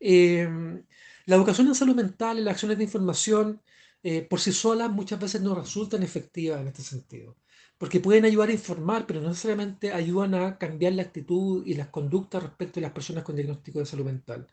em, 0.00 0.82
la 1.26 1.36
educación 1.36 1.66
en 1.68 1.74
salud 1.74 1.94
mental 1.94 2.38
y 2.38 2.42
las 2.42 2.52
acciones 2.54 2.78
de 2.78 2.84
información 2.84 3.60
eh, 4.02 4.22
por 4.22 4.40
sí 4.40 4.52
solas 4.52 4.90
muchas 4.90 5.20
veces 5.20 5.42
no 5.42 5.54
resultan 5.54 6.02
efectivas 6.02 6.62
en 6.62 6.68
este 6.68 6.82
sentido, 6.82 7.36
porque 7.76 8.00
pueden 8.00 8.24
ayudar 8.24 8.48
a 8.48 8.52
informar, 8.60 9.06
pero 9.06 9.20
no 9.20 9.28
necesariamente 9.28 9.92
ayudan 9.92 10.34
a 10.34 10.56
cambiar 10.56 10.94
la 10.94 11.02
actitud 11.02 11.62
y 11.66 11.74
las 11.74 11.88
conductas 11.88 12.42
respecto 12.42 12.80
a 12.80 12.82
las 12.86 12.92
personas 12.92 13.22
con 13.22 13.36
diagnóstico 13.36 13.80
de 13.80 13.86
salud 13.86 14.06
mental. 14.06 14.46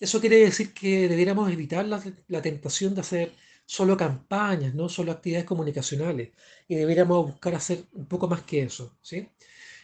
Eso 0.00 0.20
quiere 0.20 0.38
decir 0.38 0.74
que 0.74 1.08
debiéramos 1.08 1.52
evitar 1.52 1.86
la, 1.86 2.02
la 2.26 2.42
tentación 2.42 2.96
de 2.96 3.02
hacer 3.02 3.32
solo 3.64 3.96
campañas, 3.96 4.74
no 4.74 4.88
solo 4.88 5.12
actividades 5.12 5.46
comunicacionales. 5.46 6.30
Y 6.68 6.74
deberíamos 6.74 7.26
buscar 7.30 7.54
hacer 7.54 7.84
un 7.92 8.06
poco 8.06 8.26
más 8.28 8.42
que 8.42 8.62
eso. 8.62 8.96
¿sí? 9.02 9.28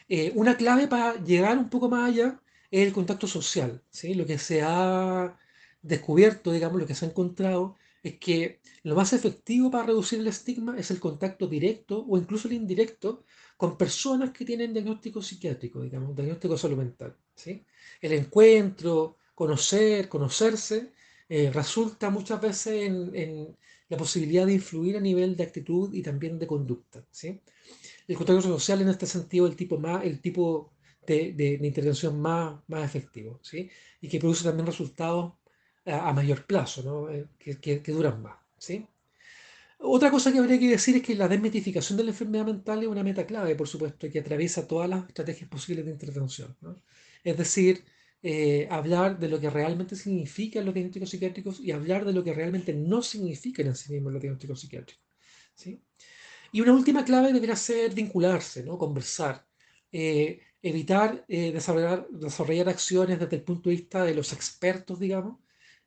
Eh, 0.08 0.32
una 0.34 0.56
clave 0.56 0.88
para 0.88 1.22
llegar 1.22 1.58
un 1.58 1.68
poco 1.70 1.88
más 1.88 2.10
allá 2.10 2.40
es 2.70 2.86
el 2.86 2.92
contacto 2.92 3.26
social. 3.26 3.82
¿sí? 3.90 4.14
Lo 4.14 4.26
que 4.26 4.38
se 4.38 4.62
ha 4.62 5.36
descubierto, 5.82 6.52
digamos, 6.52 6.80
lo 6.80 6.86
que 6.86 6.94
se 6.94 7.04
ha 7.04 7.08
encontrado 7.08 7.76
es 8.02 8.18
que 8.18 8.60
lo 8.82 8.96
más 8.96 9.12
efectivo 9.12 9.70
para 9.70 9.86
reducir 9.86 10.20
el 10.20 10.26
estigma 10.26 10.76
es 10.78 10.90
el 10.90 10.98
contacto 10.98 11.46
directo 11.46 12.04
o 12.08 12.18
incluso 12.18 12.48
el 12.48 12.54
indirecto 12.54 13.24
con 13.56 13.78
personas 13.78 14.30
que 14.30 14.44
tienen 14.44 14.72
diagnóstico 14.72 15.22
psiquiátrico, 15.22 15.82
digamos, 15.82 16.16
diagnóstico 16.16 16.58
salud 16.58 16.78
mental. 16.78 17.14
¿sí? 17.34 17.64
El 18.00 18.12
encuentro, 18.14 19.18
conocer, 19.34 20.08
conocerse, 20.08 20.92
eh, 21.28 21.50
resulta 21.52 22.10
muchas 22.10 22.40
veces 22.40 22.88
en, 22.88 23.56
la 23.88 23.96
posibilidad 23.98 24.46
de 24.46 24.54
influir 24.54 24.96
a 24.96 25.00
nivel 25.00 25.36
de 25.36 25.44
actitud 25.44 25.92
y 25.92 26.02
también 26.02 26.38
de 26.38 26.46
conducta. 26.46 27.04
¿sí? 27.10 27.40
El 28.08 28.16
contacto 28.16 28.42
social 28.42 28.80
en 28.82 28.88
este 28.88 29.06
sentido 29.06 29.46
el 29.46 29.56
tipo, 29.56 29.78
más, 29.78 30.04
el 30.04 30.20
tipo 30.20 30.72
de, 31.06 31.58
intervención 31.62 32.20
más, 32.20 32.60
más 32.68 32.84
efectivo 32.84 33.40
¿sí? 33.42 33.70
y 34.00 34.08
que 34.08 34.18
produce 34.18 34.44
también 34.44 34.66
resultados 34.66 35.34
a, 35.84 36.12
mayor 36.12 36.46
plazo, 36.46 36.82
¿no? 36.82 37.10
Eh, 37.10 37.26
que, 37.38 37.92
duran 37.92 38.22
más. 38.22 38.36
¿sí? 38.58 38.86
Otra 39.78 40.10
cosa 40.10 40.32
que 40.32 40.38
habría 40.38 40.58
que 40.58 40.68
decir 40.68 40.96
es 40.96 41.02
que 41.02 41.14
la 41.16 41.28
desmitificación 41.28 41.96
de 41.96 42.04
la 42.04 42.10
enfermedad 42.10 42.46
mental 42.46 42.82
es 42.82 42.88
una 42.88 43.02
meta 43.02 43.26
clave, 43.26 43.56
por 43.56 43.66
supuesto, 43.66 44.08
que 44.08 44.20
atraviesa 44.20 44.66
todas 44.66 44.88
las 44.88 45.08
estrategias 45.08 45.48
posibles 45.50 45.84
de 45.84 45.90
intervención. 45.90 46.56
¿no? 46.60 46.76
Es 47.24 47.36
decir, 47.36 47.84
eh, 48.22 48.68
hablar 48.70 49.18
de 49.18 49.28
lo 49.28 49.40
que 49.40 49.50
realmente 49.50 49.96
significan 49.96 50.64
los 50.64 50.74
diagnósticos 50.74 51.10
psiquiátricos 51.10 51.58
y 51.58 51.72
hablar 51.72 52.04
de 52.04 52.12
lo 52.12 52.22
que 52.22 52.32
realmente 52.32 52.72
no 52.72 53.02
significan 53.02 53.66
en 53.66 53.74
sí 53.74 53.92
mismos 53.92 54.12
los 54.12 54.22
diagnósticos 54.22 54.60
psiquiátricos. 54.60 55.04
¿sí? 55.56 55.82
Y 56.52 56.60
una 56.60 56.72
última 56.72 57.04
clave 57.04 57.32
debería 57.32 57.56
ser 57.56 57.92
vincularse, 57.94 58.62
¿no? 58.62 58.78
conversar, 58.78 59.44
eh, 59.90 60.40
evitar 60.62 61.24
eh, 61.26 61.50
desarrollar, 61.52 62.06
desarrollar 62.10 62.68
acciones 62.68 63.18
desde 63.18 63.36
el 63.36 63.42
punto 63.42 63.70
de 63.70 63.76
vista 63.76 64.04
de 64.04 64.14
los 64.14 64.32
expertos, 64.32 65.00
digamos, 65.00 65.38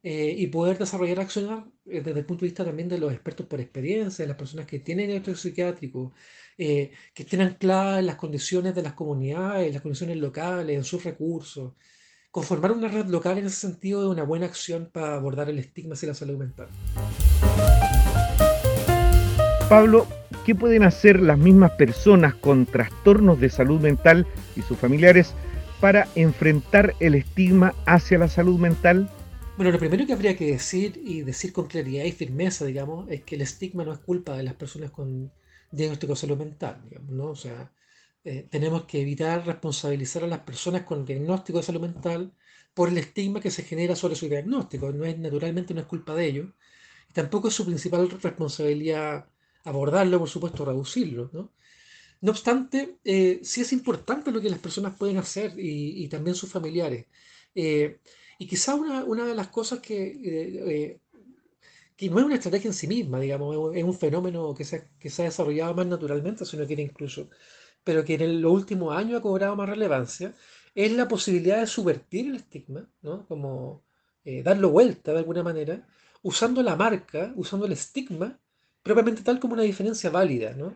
y 0.08 0.46
poder 0.48 0.78
desarrollar 0.78 1.20
acciones 1.20 1.64
desde 1.84 2.12
el 2.12 2.26
punto 2.28 2.42
de 2.42 2.50
vista 2.50 2.64
también 2.64 2.88
de 2.88 3.00
los 3.00 3.12
expertos 3.12 3.48
por 3.48 3.60
experiencia, 3.60 4.22
de 4.24 4.28
las 4.28 4.38
personas 4.38 4.68
que 4.68 4.78
tienen 4.78 5.08
diagnóstico 5.08 5.36
psiquiátrico, 5.36 6.14
que 6.56 6.92
estén 7.16 7.42
ancladas 7.42 8.02
en 8.02 8.06
las 8.06 8.16
condiciones 8.16 8.76
de 8.76 8.84
las 8.84 8.94
comunidades, 8.94 9.74
las 9.74 9.82
condiciones 9.82 10.18
locales, 10.18 10.78
en 10.78 10.84
sus 10.84 11.04
recursos, 11.04 11.74
Conformar 12.36 12.74
una 12.74 12.90
red 12.90 13.06
local 13.06 13.38
en 13.38 13.46
ese 13.46 13.56
sentido 13.56 14.04
es 14.04 14.10
una 14.10 14.24
buena 14.24 14.46
acción 14.46 14.90
para 14.92 15.16
abordar 15.16 15.50
el 15.50 15.58
estigma 15.58 15.94
hacia 15.94 16.10
la 16.10 16.14
salud 16.14 16.38
mental. 16.38 16.68
Pablo, 19.70 20.06
¿qué 20.46 20.54
pueden 20.54 20.84
hacer 20.84 21.22
las 21.22 21.40
mismas 21.40 21.72
personas 21.72 22.36
con 22.36 22.68
trastornos 22.68 23.40
de 23.40 23.50
salud 23.50 23.82
mental 23.82 24.28
y 24.56 24.62
sus 24.62 24.78
familiares 24.78 25.34
para 25.82 26.08
enfrentar 26.14 26.94
el 27.00 27.16
estigma 27.16 27.74
hacia 27.88 28.20
la 28.20 28.28
salud 28.28 28.60
mental? 28.60 29.10
Bueno, 29.58 29.72
lo 29.72 29.80
primero 29.80 30.06
que 30.06 30.14
habría 30.14 30.38
que 30.38 30.52
decir 30.52 31.02
y 31.04 31.22
decir 31.22 31.52
con 31.52 31.66
claridad 31.66 32.06
y 32.06 32.12
firmeza, 32.12 32.64
digamos, 32.66 33.10
es 33.10 33.24
que 33.24 33.36
el 33.36 33.42
estigma 33.42 33.84
no 33.84 33.94
es 33.94 34.00
culpa 34.00 34.38
de 34.38 34.44
las 34.44 34.54
personas 34.54 34.92
con 34.92 35.32
diagnóstico 35.72 36.14
de 36.14 36.20
salud 36.20 36.38
mental, 36.38 36.80
digamos, 36.90 37.12
¿no? 37.12 37.26
O 37.26 37.36
sea, 37.36 37.72
eh, 38.24 38.48
tenemos 38.50 38.86
que 38.86 39.02
evitar 39.02 39.46
responsabilizar 39.48 40.24
a 40.26 40.28
las 40.28 40.40
personas 40.40 40.84
con 40.84 41.06
diagnóstico 41.06 41.58
de 41.58 41.64
salud 41.64 41.82
mental 41.82 42.34
por 42.76 42.90
el 42.90 42.98
estigma 43.00 43.40
que 43.40 43.50
se 43.50 43.64
genera 43.64 43.96
sobre 43.96 44.16
su 44.16 44.28
diagnóstico. 44.28 44.92
No 44.92 45.06
es, 45.06 45.18
naturalmente 45.18 45.74
no 45.74 45.82
es 45.82 45.88
culpa 45.88 46.14
de 46.14 46.26
ellos. 46.28 46.48
Tampoco 47.14 47.48
es 47.48 47.54
su 47.56 47.66
principal 47.66 48.10
responsabilidad 48.10 49.26
abordarlo, 49.66 50.20
por 50.20 50.30
supuesto, 50.30 50.66
reducirlo. 50.66 51.30
¿no? 51.34 51.52
No 52.22 52.32
obstante, 52.32 52.98
eh, 53.04 53.40
sí 53.44 53.62
es 53.62 53.74
importante 53.74 54.32
lo 54.32 54.42
que 54.42 54.50
las 54.50 54.60
personas 54.60 54.96
pueden 54.98 55.18
hacer 55.18 55.54
y, 55.58 56.08
también 56.08 56.36
sus 56.36 56.52
familiares. 56.52 57.06
Eh, 57.54 58.00
y 58.40 58.48
quizá 58.48 58.76
una, 58.76 59.04
una, 59.04 59.26
de 59.26 59.36
las 59.36 59.48
cosas 59.50 59.80
que, 59.80 61.00
que 61.96 62.10
no 62.10 62.20
es 62.20 62.26
una 62.26 62.36
estrategia 62.36 62.70
en 62.70 62.74
sí 62.74 62.88
misma, 62.88 63.20
digamos, 63.20 63.76
es 63.76 63.84
un 63.84 63.94
fenómeno 63.94 64.54
que 64.54 64.66
se, 64.66 64.90
que 65.00 65.10
se 65.10 65.22
ha 65.22 65.26
desarrollado 65.26 65.74
más 65.74 65.88
naturalmente, 65.88 66.46
si 66.46 66.56
uno 66.58 66.68
quiere 66.68 66.84
incluso 66.84 67.30
pero 67.86 68.04
que 68.04 68.16
en 68.16 68.42
los 68.42 68.52
últimos 68.52 68.98
años 68.98 69.20
ha 69.20 69.22
cobrado 69.22 69.56
más 69.56 69.70
relevancia, 69.70 70.34
es 70.74 70.92
la 70.92 71.08
posibilidad 71.08 71.60
de 71.60 71.68
subvertir 71.68 72.28
el 72.28 72.38
estigma, 72.38 72.90
¿no? 73.04 73.26
como 73.28 73.86
eh, 74.26 74.42
darlo 74.44 74.72
vuelta 74.72 75.14
de 75.14 75.20
alguna 75.20 75.44
manera, 75.44 75.88
usando 76.24 76.64
la 76.64 76.76
marca, 76.76 77.32
usando 77.36 77.68
el 77.68 77.74
estigma, 77.74 78.40
propiamente 78.86 79.24
tal 79.28 79.40
como 79.42 79.54
una 79.56 79.64
diferencia 79.72 80.10
válida, 80.20 80.50
¿no? 80.62 80.70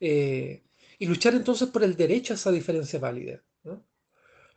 Eh, 0.00 0.62
y 0.98 1.06
luchar 1.06 1.34
entonces 1.34 1.68
por 1.70 1.82
el 1.84 1.96
derecho 1.96 2.34
a 2.34 2.36
esa 2.36 2.52
diferencia 2.52 2.98
válida. 3.00 3.36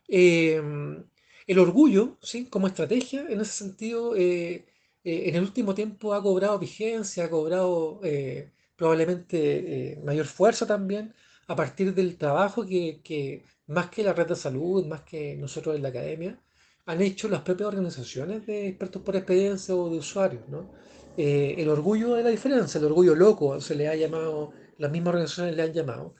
Em, 0.08 1.04
El 1.46 1.58
orgullo, 1.58 2.18
¿sí? 2.22 2.46
como 2.46 2.66
estrategia, 2.68 3.26
en 3.28 3.40
ese 3.40 3.52
sentido, 3.64 4.14
eh, 4.16 4.64
eh, 5.04 5.22
en 5.28 5.34
el 5.36 5.42
último 5.42 5.74
tiempo 5.74 6.14
ha 6.14 6.22
cobrado 6.22 6.58
vigencia, 6.58 7.24
ha 7.24 7.30
cobrado 7.30 8.00
eh, 8.04 8.52
probablemente 8.76 9.98
mayor 10.04 10.26
fuerza 10.26 10.66
también 10.66 11.14
a 11.48 11.56
partir 11.56 11.94
del 11.94 12.16
trabajo 12.16 12.64
que, 12.66 13.00
que, 13.02 13.44
más 13.66 13.90
que 13.90 14.04
la 14.04 14.12
red 14.12 14.28
de 14.28 14.36
salud, 14.36 14.86
más 14.86 15.02
que 15.02 15.36
nosotros 15.36 15.74
en 15.76 15.82
la 15.82 15.88
academia, 15.88 16.40
han 16.86 17.00
hecho 17.02 17.28
las 17.28 17.42
propias 17.42 17.68
organizaciones 17.68 18.46
de 18.46 18.68
expertos 18.68 19.02
por 19.02 19.16
experiencia 19.16 19.74
o 19.74 19.90
de 19.90 19.98
usuarios. 19.98 20.48
¿no? 20.48 20.70
El 21.16 21.68
orgullo 21.68 22.14
de 22.14 22.22
la 22.22 22.30
diferencia, 22.30 22.78
el 22.78 22.86
orgullo 22.86 23.14
loco, 23.14 23.60
se 23.60 23.74
le 23.74 23.88
ha 23.88 23.94
llamado, 23.94 24.52
las 24.78 24.90
mismas 24.90 25.14
organizaciones 25.14 25.56
le 25.56 25.62
han 25.62 25.72
llamado. 25.72 26.14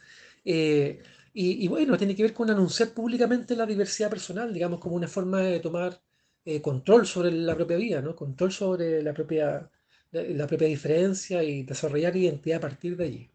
Y, 1.35 1.68
bueno, 1.68 1.96
tiene 1.96 2.14
que 2.14 2.22
ver 2.22 2.35
con 2.35 2.50
anunciar 2.50 2.90
públicamente 2.92 3.57
la 3.57 3.66
diversidad 3.66 4.11
personal, 4.11 4.52
digamos, 4.52 4.81
como 4.81 4.96
una 4.96 5.09
forma 5.09 5.40
de 5.40 5.61
tomar 5.61 6.00
eh, 6.44 6.61
control 6.61 7.07
sobre 7.07 7.31
la 7.33 7.55
propia 7.55 7.76
vida, 7.76 8.02
¿no? 8.02 8.14
Control 8.14 8.52
sobre 8.52 9.02
la 9.02 9.14
propia, 9.14 9.70
la, 10.11 10.46
propia 10.46 10.68
diferencia 10.68 11.42
y 11.42 11.62
desarrollar 11.62 12.16
identidad 12.16 12.59
a 12.59 12.61
partir 12.61 12.96
de 12.96 13.05
allí. 13.05 13.31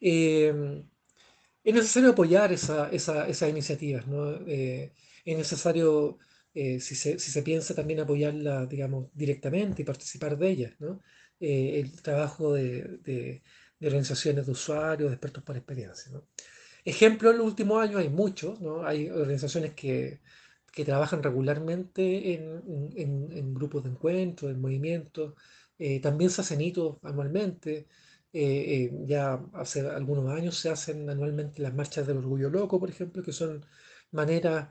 Em, 0.00 0.82
es 1.64 1.74
necesario 1.74 2.10
apoyar 2.10 2.52
esa, 2.52 2.90
esas 2.90 3.48
iniciativas, 3.50 4.06
¿no? 4.06 4.32
Eh, 4.46 4.92
es 5.24 5.36
necesario, 5.36 6.18
eh, 6.56 6.80
si, 6.80 6.94
se, 6.96 7.18
si, 7.18 7.30
se, 7.30 7.42
piensa 7.42 7.74
también 7.74 8.00
apoyarla, 8.00 8.66
digamos, 8.66 9.08
directamente 9.14 9.82
y 9.82 9.84
participar 9.84 10.36
de 10.38 10.50
ellas, 10.50 10.72
¿no? 10.80 11.02
el 11.38 12.02
trabajo 12.02 12.54
de, 12.54 12.98
de, 13.04 13.42
organizaciones 13.82 14.46
de 14.46 14.52
usuarios, 14.52 15.10
de 15.10 15.14
expertos 15.16 15.44
por 15.44 15.56
experiencia, 15.56 16.10
¿no? 16.12 16.26
Ejemplos 16.84 17.32
en 17.32 17.38
los 17.38 17.46
últimos 17.48 17.82
años 17.82 18.00
hay 18.00 18.08
muchos, 18.08 18.60
¿no? 18.60 18.86
Hay 18.86 19.10
organizaciones 19.10 19.74
que, 19.74 20.20
que 20.76 20.84
trabajan 20.84 21.22
regularmente 21.22 22.34
en, 22.34 22.62
en, 22.96 23.54
grupos 23.54 23.82
de 23.84 23.90
encuentro, 23.90 24.50
en 24.50 24.60
movimientos. 24.60 25.34
Eh, 25.78 26.00
también 26.00 26.30
se 26.30 26.42
hacen 26.42 26.60
hitos 26.60 26.98
anualmente. 27.02 27.88
Eh, 28.32 28.84
eh, 28.84 28.90
ya 29.06 29.42
hace 29.54 29.80
algunos 29.88 30.28
años 30.30 30.58
se 30.58 30.68
hacen 30.68 31.08
anualmente 31.08 31.62
las 31.62 31.74
marchas 31.74 32.06
del 32.06 32.18
orgullo 32.18 32.50
loco, 32.50 32.78
por 32.78 32.90
ejemplo, 32.90 33.22
que 33.22 33.32
son 33.32 33.64
maneras 34.12 34.68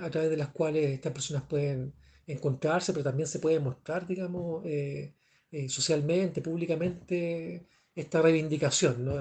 a 0.00 0.10
través 0.10 0.30
de 0.30 0.36
las 0.36 0.48
cuales 0.48 0.90
estas 0.90 1.12
personas 1.12 1.42
pueden 1.44 1.92
encontrarse, 2.26 2.92
pero 2.92 3.04
también 3.04 3.26
se 3.28 3.38
puede 3.40 3.60
mostrar, 3.60 4.06
digamos, 4.06 4.64
socialmente, 5.68 6.40
públicamente, 6.42 7.66
esta 7.94 8.22
reivindicación, 8.22 9.04
¿no? 9.04 9.14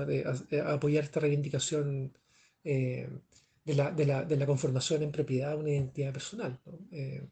apoyar 0.68 1.04
esta 1.06 1.22
reivindicación 1.22 2.12
eh, 2.66 3.08
de, 3.64 3.76
la, 3.76 4.46
conformación 4.46 5.04
en 5.04 5.12
propiedad 5.12 5.52
de 5.52 5.58
una 5.58 5.70
identidad 5.70 6.14
personal. 6.14 6.60
Eh, 6.92 7.28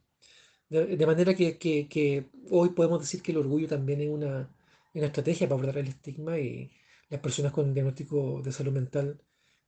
de, 0.69 1.05
manera 1.05 1.35
que, 1.35 1.57
que, 1.57 1.87
que, 1.87 2.25
hoy 2.49 2.69
podemos 2.69 2.99
decir 3.01 3.21
que 3.21 3.31
el 3.31 3.37
orgullo 3.39 3.67
también 3.67 4.01
es 4.01 4.09
una, 4.09 4.49
una, 4.93 5.05
estrategia 5.05 5.47
para 5.47 5.59
abordar 5.59 5.77
el 5.79 5.89
estigma 5.89 6.39
y 6.39 6.71
las 7.09 7.19
personas 7.19 7.51
con 7.51 7.73
diagnóstico 7.73 8.41
de 8.43 8.51
salud 8.51 8.71
mental 8.71 9.21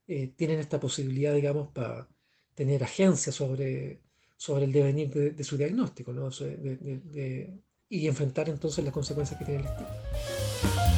eh, 0.08 0.32
tienen 0.36 0.58
esta 0.58 0.80
posibilidad, 0.80 1.34
digamos, 1.34 1.68
para 1.72 2.08
tener 2.56 2.82
agencia 2.82 3.32
sobre, 3.32 4.00
sobre 4.36 4.64
el 4.64 4.72
devenir 4.72 5.10
de, 5.10 5.44
su 5.44 5.56
diagnóstico 5.56 6.12
¿no? 6.12 6.30
y 7.88 8.08
enfrentar 8.08 8.48
entonces 8.48 8.84
las 8.84 8.92
consecuencias 8.92 9.38
que 9.38 9.44
tiene 9.44 9.60
el 9.60 9.66
estigma. 9.66 10.96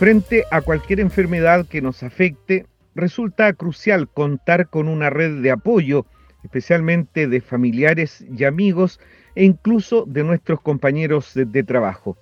Frente 0.00 0.44
a 0.50 0.62
cualquier 0.62 0.98
enfermedad 0.98 1.66
que 1.66 1.82
nos 1.82 2.02
afecte, 2.02 2.64
resulta 2.94 3.52
crucial 3.52 4.08
contar 4.08 4.70
con 4.70 4.88
una 4.88 5.10
red 5.10 5.42
de 5.42 5.50
apoyo, 5.50 6.06
especialmente 6.42 7.28
de 7.28 7.42
familiares 7.42 8.24
y 8.34 8.44
amigos 8.44 8.98
e 9.34 9.44
incluso 9.44 10.06
de 10.06 10.24
nuestros 10.24 10.62
compañeros 10.62 11.32
de, 11.34 11.62
trabajo. 11.64 12.16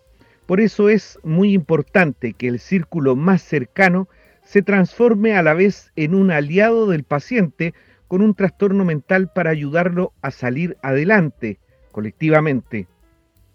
Por 0.46 0.60
eso 0.60 0.88
es 0.88 1.20
muy 1.22 1.52
importante 1.52 2.32
que 2.32 2.48
el 2.48 2.58
círculo 2.58 3.14
más 3.14 3.42
cercano 3.42 4.08
se 4.48 4.62
transforme 4.62 5.36
a 5.36 5.42
la 5.42 5.52
vez 5.52 5.92
en 5.94 6.14
un 6.14 6.30
aliado 6.30 6.88
del 6.88 7.04
paciente 7.04 7.74
con 8.06 8.22
un 8.22 8.34
trastorno 8.34 8.82
mental 8.86 9.30
para 9.30 9.50
ayudarlo 9.50 10.14
a 10.22 10.30
salir 10.30 10.78
adelante 10.80 11.58
colectivamente. 11.92 12.86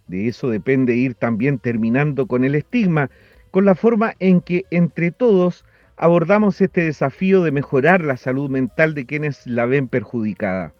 De 0.06 0.28
eso 0.28 0.52
depende 0.52 0.96
ir 0.96 1.16
también 1.16 1.58
terminando 1.58 2.28
con 2.28 2.44
el 2.44 2.54
estigma, 2.54 3.10
con 3.50 3.66
la 3.66 3.74
forma 3.74 4.14
en 4.20 4.40
que 4.40 4.66
entre 4.70 5.10
todos 5.10 5.66
abordamos 5.98 6.62
este 6.62 6.82
desafío 6.82 7.42
de 7.42 7.52
mejorar 7.52 8.04
la 8.04 8.16
salud 8.16 8.52
mental 8.52 8.94
de 8.94 9.08
quienes 9.08 9.48
la 9.48 9.66
ven 9.66 9.88
perjudicada. 9.88 10.74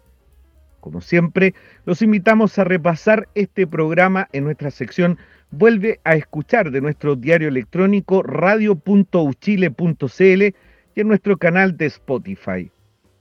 Como 0.84 1.00
siempre, 1.00 1.54
los 1.86 2.02
invitamos 2.02 2.58
a 2.58 2.64
repasar 2.64 3.30
este 3.34 3.66
programa 3.66 4.28
en 4.32 4.44
nuestra 4.44 4.70
sección 4.70 5.16
Vuelve 5.50 5.98
a 6.04 6.14
escuchar 6.14 6.70
de 6.70 6.82
nuestro 6.82 7.16
diario 7.16 7.48
electrónico 7.48 8.22
radio.uchile.cl 8.22 10.42
y 10.42 11.00
en 11.00 11.08
nuestro 11.08 11.38
canal 11.38 11.78
de 11.78 11.86
Spotify. 11.86 12.70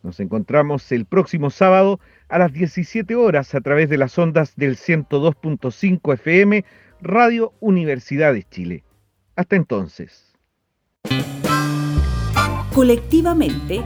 Nos 0.02 0.19
encontramos 0.19 0.91
el 0.91 1.06
próximo 1.06 1.49
sábado 1.49 2.02
a 2.28 2.38
las 2.38 2.52
17 2.52 3.15
horas 3.15 3.56
a 3.56 3.62
través 3.62 3.89
de 3.89 3.97
las 3.97 4.19
ondas 4.19 4.58
del 4.58 4.76
102.5 4.76 6.15
FM 6.15 6.65
Radio 6.99 7.54
Universidad 7.62 8.34
de 8.34 8.43
Chile. 8.43 8.84
Hasta 9.38 9.56
entonces. 9.56 10.34
Colectivamente 12.73 13.86